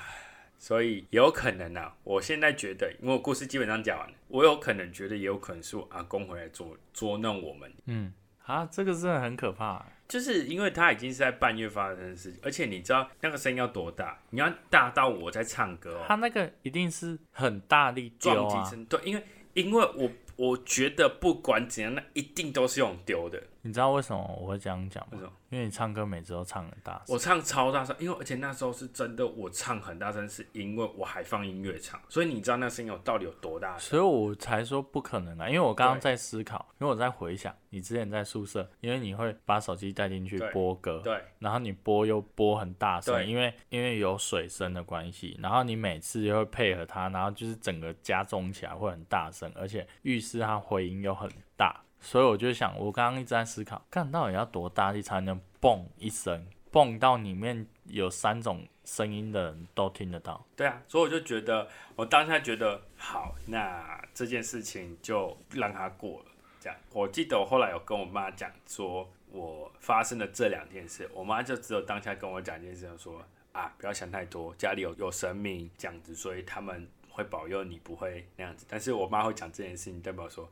[0.58, 7.72] 所以有可能啊，我现在觉得，因为我故事基本上讲完了，我有可能觉得也有可能是我阿公回来捉捉弄我们。
[7.86, 9.86] 嗯，啊，这个真的很可怕。
[10.08, 14.20] 就是因为他已经是在半夜发生的事情，而且你知道那个声音要多大？
[14.30, 16.06] 你要大到我在唱歌哦。
[16.08, 23.42] 他那个一定是很大力撞击声，对，因为因为我我觉得不管怎样，那一定都是用丢的。
[23.66, 25.20] 你知道为什么我会这样讲吗？
[25.50, 27.06] 因为你唱歌每次都唱很大声。
[27.08, 33.90] 我唱超大声，因为而且那时候是真的，我唱很大声，是因为我还放音乐唱，所以你知道那声音有到底有多大声？
[33.90, 35.48] 所以我才说不可能啊！
[35.50, 51.82] 因为我刚刚在思考，因为我在回想你之前在宿舍，因为你会把手机带进去播歌，对，然后你播又播很大声，因为因为有水声的关系，然后你每次又会配合它，然后就是整个加重起来会很大声，而且浴室它回音又很大。
[52.06, 60.46] 所以我就想，我刚刚一直在思考，看到底要多大力才能嘣一声，嘣到里面有三种声音的人都听得到。
[60.56, 66.26] 对啊，所以我就觉得，我当下觉得好，那这件事情就让它过了。
[66.62, 73.20] 这样，我记得我后来有跟我妈讲，说我发生的这两件事，我妈就只有当下跟我讲一件事，说
[73.52, 78.64] 啊，不要想太多，家里有有神明这样子，所以他们会保佑你不会那样子。
[78.70, 80.48] 但是我妈会讲这件事情，代表说。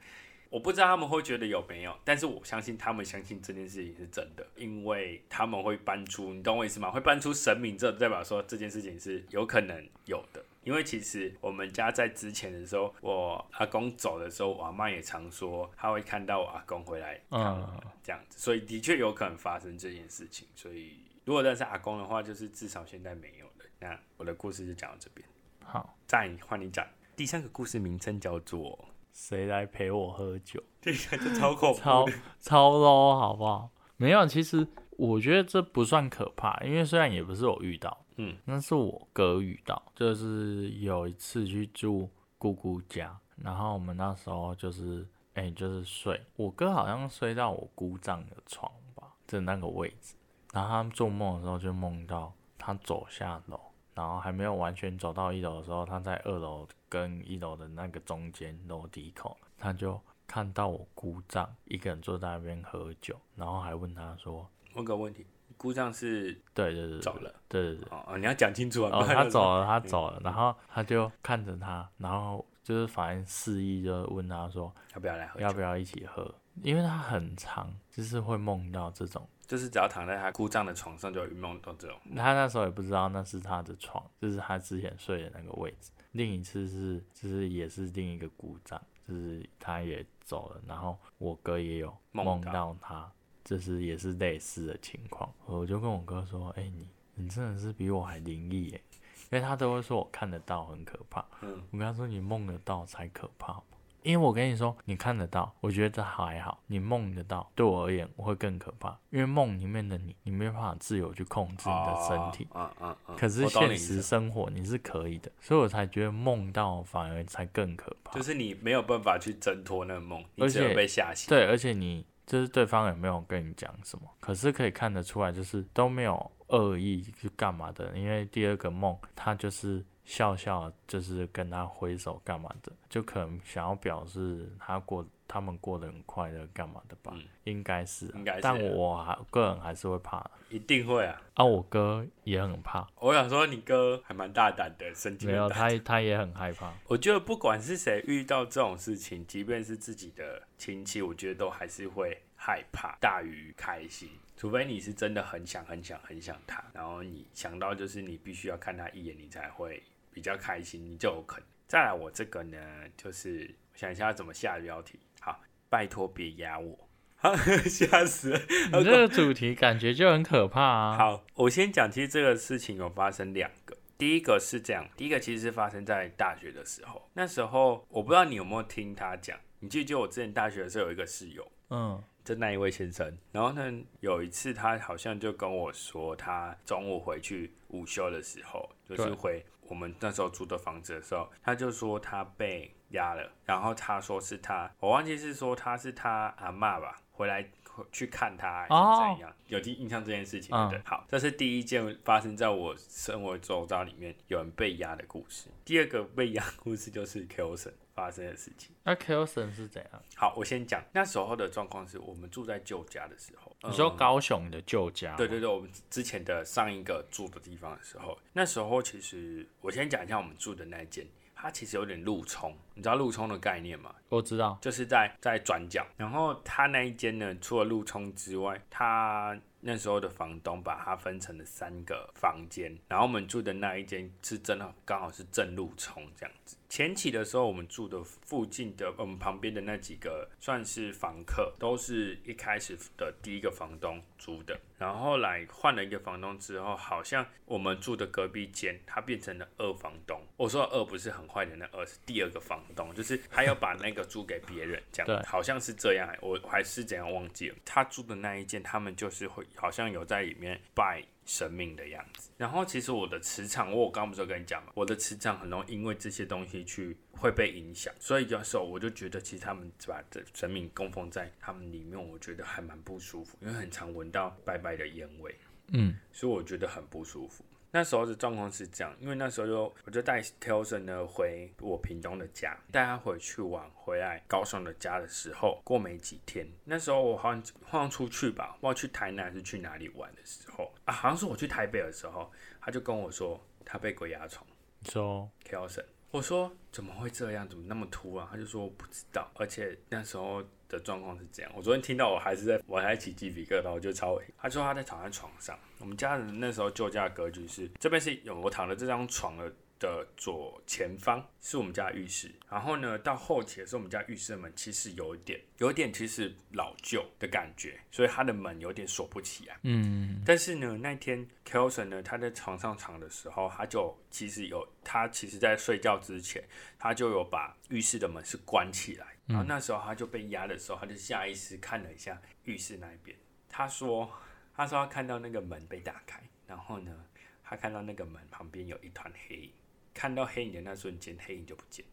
[0.54, 6.91] 我不知道他们会觉得有没有，但是我相信他们相信这件事情是真的，因为他们会搬出，你懂我意思吗？
[6.91, 10.45] 会搬出神明，这代表说这件事情是有可能有的。
[10.64, 20.47] 因为其实我们家在之前的时候，我阿公走的时候，我妈也常说她会看到我阿公回来，嗯，这样子，所以的确有可能发生这件事情。
[20.56, 23.66] 所以如果但是阿公的话，就是至少现在没有了。
[23.80, 25.28] 那我的故事就讲到这边，
[25.64, 28.78] 好，再换你讲第三个故事，名称叫做。
[29.14, 30.61] 谁来陪我喝酒？
[30.82, 32.05] 这个超恐怖，超
[32.41, 33.70] 超 low，好不好？
[33.95, 39.82] 没有，其实我觉得这不算可怕，因为虽然也不是我遇到，嗯，那是我哥遇到。
[39.95, 50.16] 就是有一次去住姑姑家，然后我们那时候就是，哎，就是睡，我哥好像睡到我姑丈的床吧，就那个位置。
[50.51, 53.59] 然后他们做梦的时候就梦到他走下楼。
[53.96, 65.26] 然后还没有完全走到一楼的时候，他在二楼跟一楼的那个中间楼梯口，他就看到我姑丈一个人坐在那边喝酒，然后还问他说：“问个问题，
[65.58, 66.34] 姑丈是？
[66.54, 68.89] 对对对，走了，对对对，哦，你要讲清楚啊。
[68.91, 75.39] 哦，他走了，他走了，然后他就看着他，然后就是反正示意就问他说：要不要来喝？
[75.39, 76.34] 要不要一起喝？
[76.62, 79.28] 因为他很长，就是会梦到这种。
[79.45, 81.99] 就是只要躺在他故障的床上，就会梦到这种。
[82.16, 85.91] 他那时候也不知道那是他的床，就是他之前睡的那个位置。
[86.14, 93.12] 另一次是，就是也是另一个故障，就是他也走了，然后我哥也有梦到他，
[93.43, 95.32] 就是也是类似的情况。
[95.45, 98.82] 我就跟我哥说：“哎，你你真的是比我还灵异耶，
[99.30, 101.24] 因为他都会说我看得到很可怕。
[101.41, 103.62] 嗯，我跟他说你梦得到才可怕。”
[104.04, 106.62] 因为我跟你说，你看得到，我觉得还好。
[106.68, 112.47] 你梦得到，对我而言我会更可怕，因为梦里面的你，你没有办法自由去控制你的身体。
[112.54, 113.16] 嗯嗯嗯。
[113.16, 118.14] 可是现实生活你是可以的，所以我才觉得梦到反而才更可怕。
[118.14, 121.30] 就是你没有办法去挣脱那个梦，而且被吓醒。
[121.30, 127.97] 对，而且你就是对方也没有跟你讲什么，可是可以看得出来，就是都没有恶意去干嘛的。
[127.97, 129.84] 因为第二个梦，它就是。
[130.06, 154.10] 笑笑就是跟他挥手干嘛的，就可能想要表示他过他们过得很快乐干嘛的吧，应该是，应该是，但我还个人还是会怕，一定会啊，啊，我哥也很怕，我想说你哥还蛮大胆的，身体没有他他也很害怕，我觉得不管是谁遇到这种事情，即便是自己的亲戚，我觉得都还是会害怕大于开心。
[154.36, 159.82] 除非你是真的很想很想很想他，然后你想到就是你必须要看他一眼，你才会
[160.14, 161.47] 比较开心，你就有可能。
[161.68, 162.57] 再来，我这个呢，
[162.95, 164.99] 就是想一下要怎么下标题。
[165.20, 166.88] 好，拜托别压我，
[167.68, 168.39] 吓死了！
[168.74, 170.97] 你这个主题感觉就很可怕啊。
[170.97, 173.76] 好，我先讲，其实这个事情有发生两个。
[173.97, 177.09] 第一个是这样，第一个其实是发生在大学的时候。
[177.14, 182.03] 那时候我不知道你有没有听他讲，你记不记得我之前大学的时候有一个室友，嗯。
[182.24, 197.49] 就那一位先生，然后呢，有一次他好像就跟我说，他中午回去午休的时候，就是回我们那时候租的房子的时候，他就说他被压了，然后他说是他，我忘记是说他是他阿妈吧，回来
[197.91, 200.80] 去看他还是怎样，有记印象这件事情对？
[200.86, 205.49] 好，这是第一件发生在我生活周遭里面有人被压的故事。
[205.66, 207.74] 第二个被压故事就是 Kilson。
[207.94, 210.02] 发生的事情，那 Kelson 是怎样？
[210.16, 215.16] 好，我先讲那时候的状况是我们住在旧家的时候，你说高雄的旧家？
[215.16, 223.94] 对对对，我们之前的上一个住的地方的时候，那时候其实我先讲一下我们住的那一间，它其实有点路冲，你知道路冲的概念吗？
[224.10, 229.39] 我知道，就是在在转角，然后它那一间呢，除了路冲之外，它。
[229.66, 236.58] 那时候的房东把它分成了三个房间，然后我们住的那一间是真的刚好是正路冲这样子。
[236.74, 244.59] 前期的时候，我们住的附近的我们旁边的那几个算是房客，都是一开始的第一个房东租的。
[244.80, 250.19] 然后来换了一个房东之后，好像我们住的隔壁间他变成了二房东。
[250.36, 255.24] 我说二不是很坏的那二，是第二个房东，就是他要把那个租给别人这样。
[255.24, 257.55] 好像是这样，我还是怎样忘记了。
[257.63, 261.03] 他住的那一间，他们就是会好像有在里面拜。
[261.26, 275.36] 生命的样子，然后其实我的磁场，我刚不是跟你讲嘛，我的磁场很容易因为这些东西去会被影响，所以有时候我就觉得其实他们把这生命供奉在他们里面，我觉得还蛮不舒服，因为很常闻到拜拜的烟味，
[275.69, 277.43] 嗯，所以我觉得很不舒服。
[277.76, 294.45] 那时候的状况是这样，因为那时候就我就带 Tilson 呢回我屏东的家，带他回去玩，回来高雄的家的时候，过没几天，那时候我好像好像出去吧，不知道去台南还是去哪里玩的时候啊，好像是我去台北的时候，他就跟我说他被鬼压床，
[294.88, 298.28] 说 Tilson，我说怎么会这样，怎么那么突然？
[298.30, 300.43] 他就说我不知道，而且那时候。
[300.74, 304.19] 的状况是这样，我昨天听到我还是在我还起鸡皮疙瘩，我就超。
[304.38, 309.53] 他说他在躺在床上，我们家人那时候旧家格局是这边是有我躺的这张床的
[309.84, 319.60] 的左前方是我们家浴室，然后呢到后期的时候，我们家浴室的门其实有一点有一点其实老旧的感觉，所以他的门有点锁不起来。
[319.64, 326.42] 嗯，但是呢那天 Kelson 呢他在床上躺的时候，他就其实有他其实在睡觉之前，
[326.80, 329.08] 他就有把浴室的门是关起来。
[329.26, 333.18] 然后那时候他就被压的时候，他就下意识看了一下浴室那一边。
[333.50, 334.10] 他说
[334.56, 337.06] ：“他说他看到那个门被打开，然后呢，
[337.44, 339.52] 他看到那个门旁边有一团黑影。
[339.94, 341.86] 看到黑影的那瞬间，黑影就不见。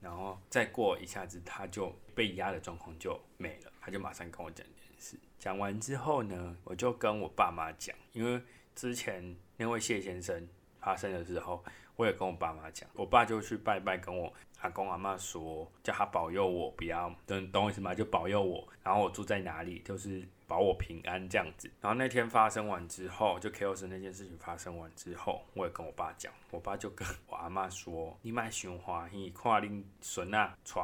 [0.00, 3.72] 然后再过一下子，他就被压的状况就没了。
[3.80, 5.18] 他就马上跟我讲这件事。
[5.38, 8.42] 讲完之后呢，我就跟我爸妈讲，因为
[8.74, 10.46] 之前那位谢先生
[10.80, 11.64] 发生的时候，
[11.96, 12.88] 我也跟我爸妈讲。
[12.94, 14.32] 我爸就去拜拜，跟我。”
[14.64, 17.94] 阿公阿妈说，叫他保佑我，不要懂懂我意思吗？
[17.94, 21.70] 就保佑我，然后我住在哪里，就是保我平安这样子。
[21.80, 30.80] 然后那天发生完之后，就 K O S 那件事情发生完之后，我也跟我爸讲，我爸就跟我阿妈说，你买想欢喜，看恁孙啊，带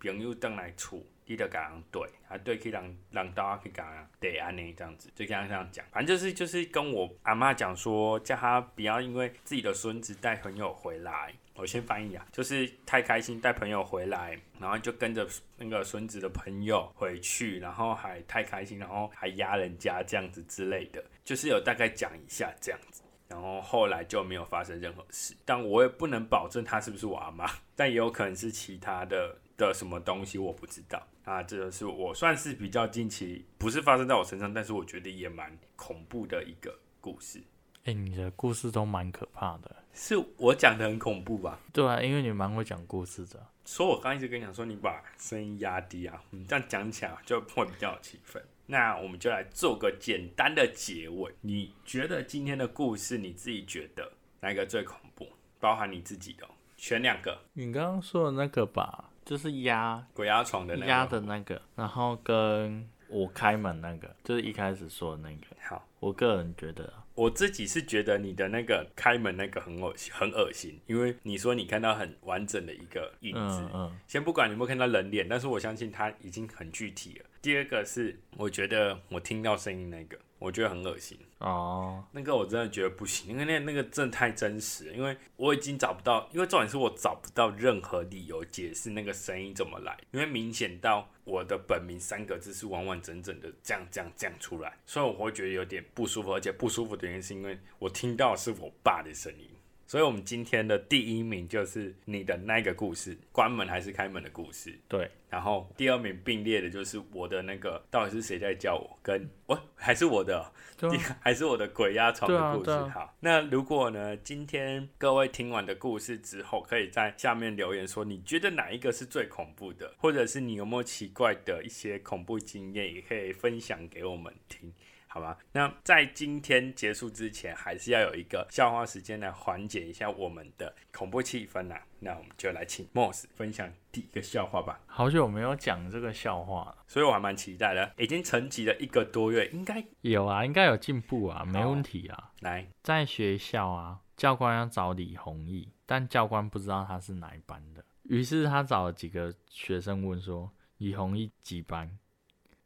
[0.00, 11.32] 朋友登来厝，你就甲人对，啊对去人人兜啊去甲人对安尼这样子，就跟他这样讲，反正就是就是跟我阿妈讲说，叫他不要因为自己的孙子带朋友回来。
[11.56, 15.26] 我先翻译啊，就是太开心带朋友回来，然后就跟着
[15.56, 31.40] 那个孙子的朋友回去，然后还太开心，然后还压人家这样子之类的，就是有大概讲一下这样子，然后后来就没有发生任何事，但我也不能保证他是不是我阿妈， 但也有可能是其他的的什么东西，我不知道啊。
[31.40, 37.40] 这个是我算是比较近期不是发生在我身上，但是我觉得也蛮恐怖的一个故事。
[37.84, 41.58] 哎，你的故事都蛮可怕的，是我讲的很恐怖吧？
[41.70, 43.46] 对啊，因为你蛮会讲故事的。
[43.66, 48.40] 所以我刚一直跟你讲说，你把声音压低啊，你这样讲起来就会比较有气氛。
[48.64, 51.34] 那我们就来做个简单的结尾。
[51.42, 54.10] 你觉得今天的故事，你自己觉得
[54.40, 55.28] 哪一个最恐怖？
[55.60, 57.38] 包含你自己的，选两个。
[57.52, 65.46] 你刚刚说的那个吧，就是压鬼压床的那个压的那个，然后跟我开门那个，就是一开始说的那个。
[65.68, 66.90] 好，我个人觉得。
[67.14, 77.26] 我自己是觉得你的那个开门那个很恶心，很恶心，因为你说你看到很完整的一个影子，嗯嗯，先不管你有没有看到人脸，但是我相信它已经很具体了。
[77.44, 82.02] 第二个是，我觉得我听到声音那个，我觉得很恶心哦。
[82.12, 99.50] 那个我真的觉得不行，因为那那个真的太真实，因为我已经找不到，因为重点是我找不到任何理由解释那个声音怎么来，因为明显到我的本名三个字是完完整整的这样这样这样出来，所以我会觉得有点不舒服，而且不舒服的原因是因为我听到是我爸的声音。
[99.86, 104.78] 所以，我们今天的第一名就是你的那个故事，关门还是开门的故事。
[104.88, 108.98] 对，然后第二名并列的就是我的那个，到底是谁在叫我？
[109.02, 110.52] 跟我还是我的，
[111.20, 112.70] 还是我的鬼压床的故事。
[112.88, 124.72] 好，那如果呢，今天各位听完的故事之后，可以在下面留言说，你觉得哪一个是最恐怖的，或者是你有没有奇怪的一些恐怖经验，也可以分享给我们听。
[125.14, 131.80] 好吧，那在今天结束之前，还是要有一个笑话时间来缓解一下我们的恐怖气氛呐。
[132.00, 134.80] 那我们就来请 Moss 分享第一个笑话吧。
[134.86, 137.92] 好久没有讲这个笑话了，所以我还蛮期待的。
[137.96, 142.32] 已经沉寂了一个多月，应该有啊，应该有进步啊，没问题啊。
[142.40, 151.96] 来，在学校啊，教官要找李弘毅，但教官不知道他是哪一班的，于是他找了几个学生问说：“李弘毅几班？”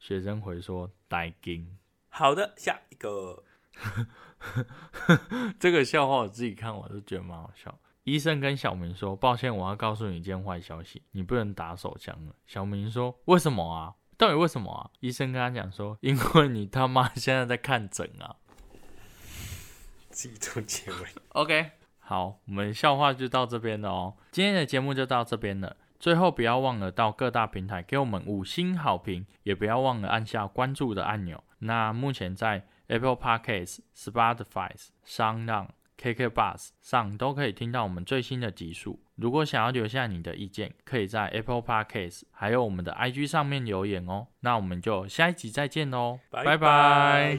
[0.01, 1.76] 学生回说：“呆金。”
[2.09, 3.44] 好的，下一个。
[5.59, 7.78] 这个笑话我自己看，我都觉得蛮好笑。
[8.04, 13.94] 医生跟小明说：“抱歉，我要告诉你一件坏消息，你不能打手枪了。”小明说：“为什么啊？
[14.16, 18.36] 到底为什么啊？”医生跟他讲说：“因为你他妈现在在看诊啊。”
[20.11, 20.96] 自己做结尾。
[21.30, 24.16] OK，好，我们笑话就到这边了哦。
[24.30, 25.76] 今天的节目就到这边了。
[26.00, 31.44] 最后，不要忘了到各大平台给我们五星好评，也不要忘了按下关注的按钮。
[31.59, 34.70] 那目前在 Apple Podcasts、Spotify、
[35.06, 39.00] SoundOn、KK Bus 上都可以听到我们最新的集数。
[39.16, 44.28] 如果想要留下你的意见，可以在 Apple Podcasts 还有我们的 IG 上面留言哦。
[44.40, 47.38] 那我们就下一集再见喽，拜拜。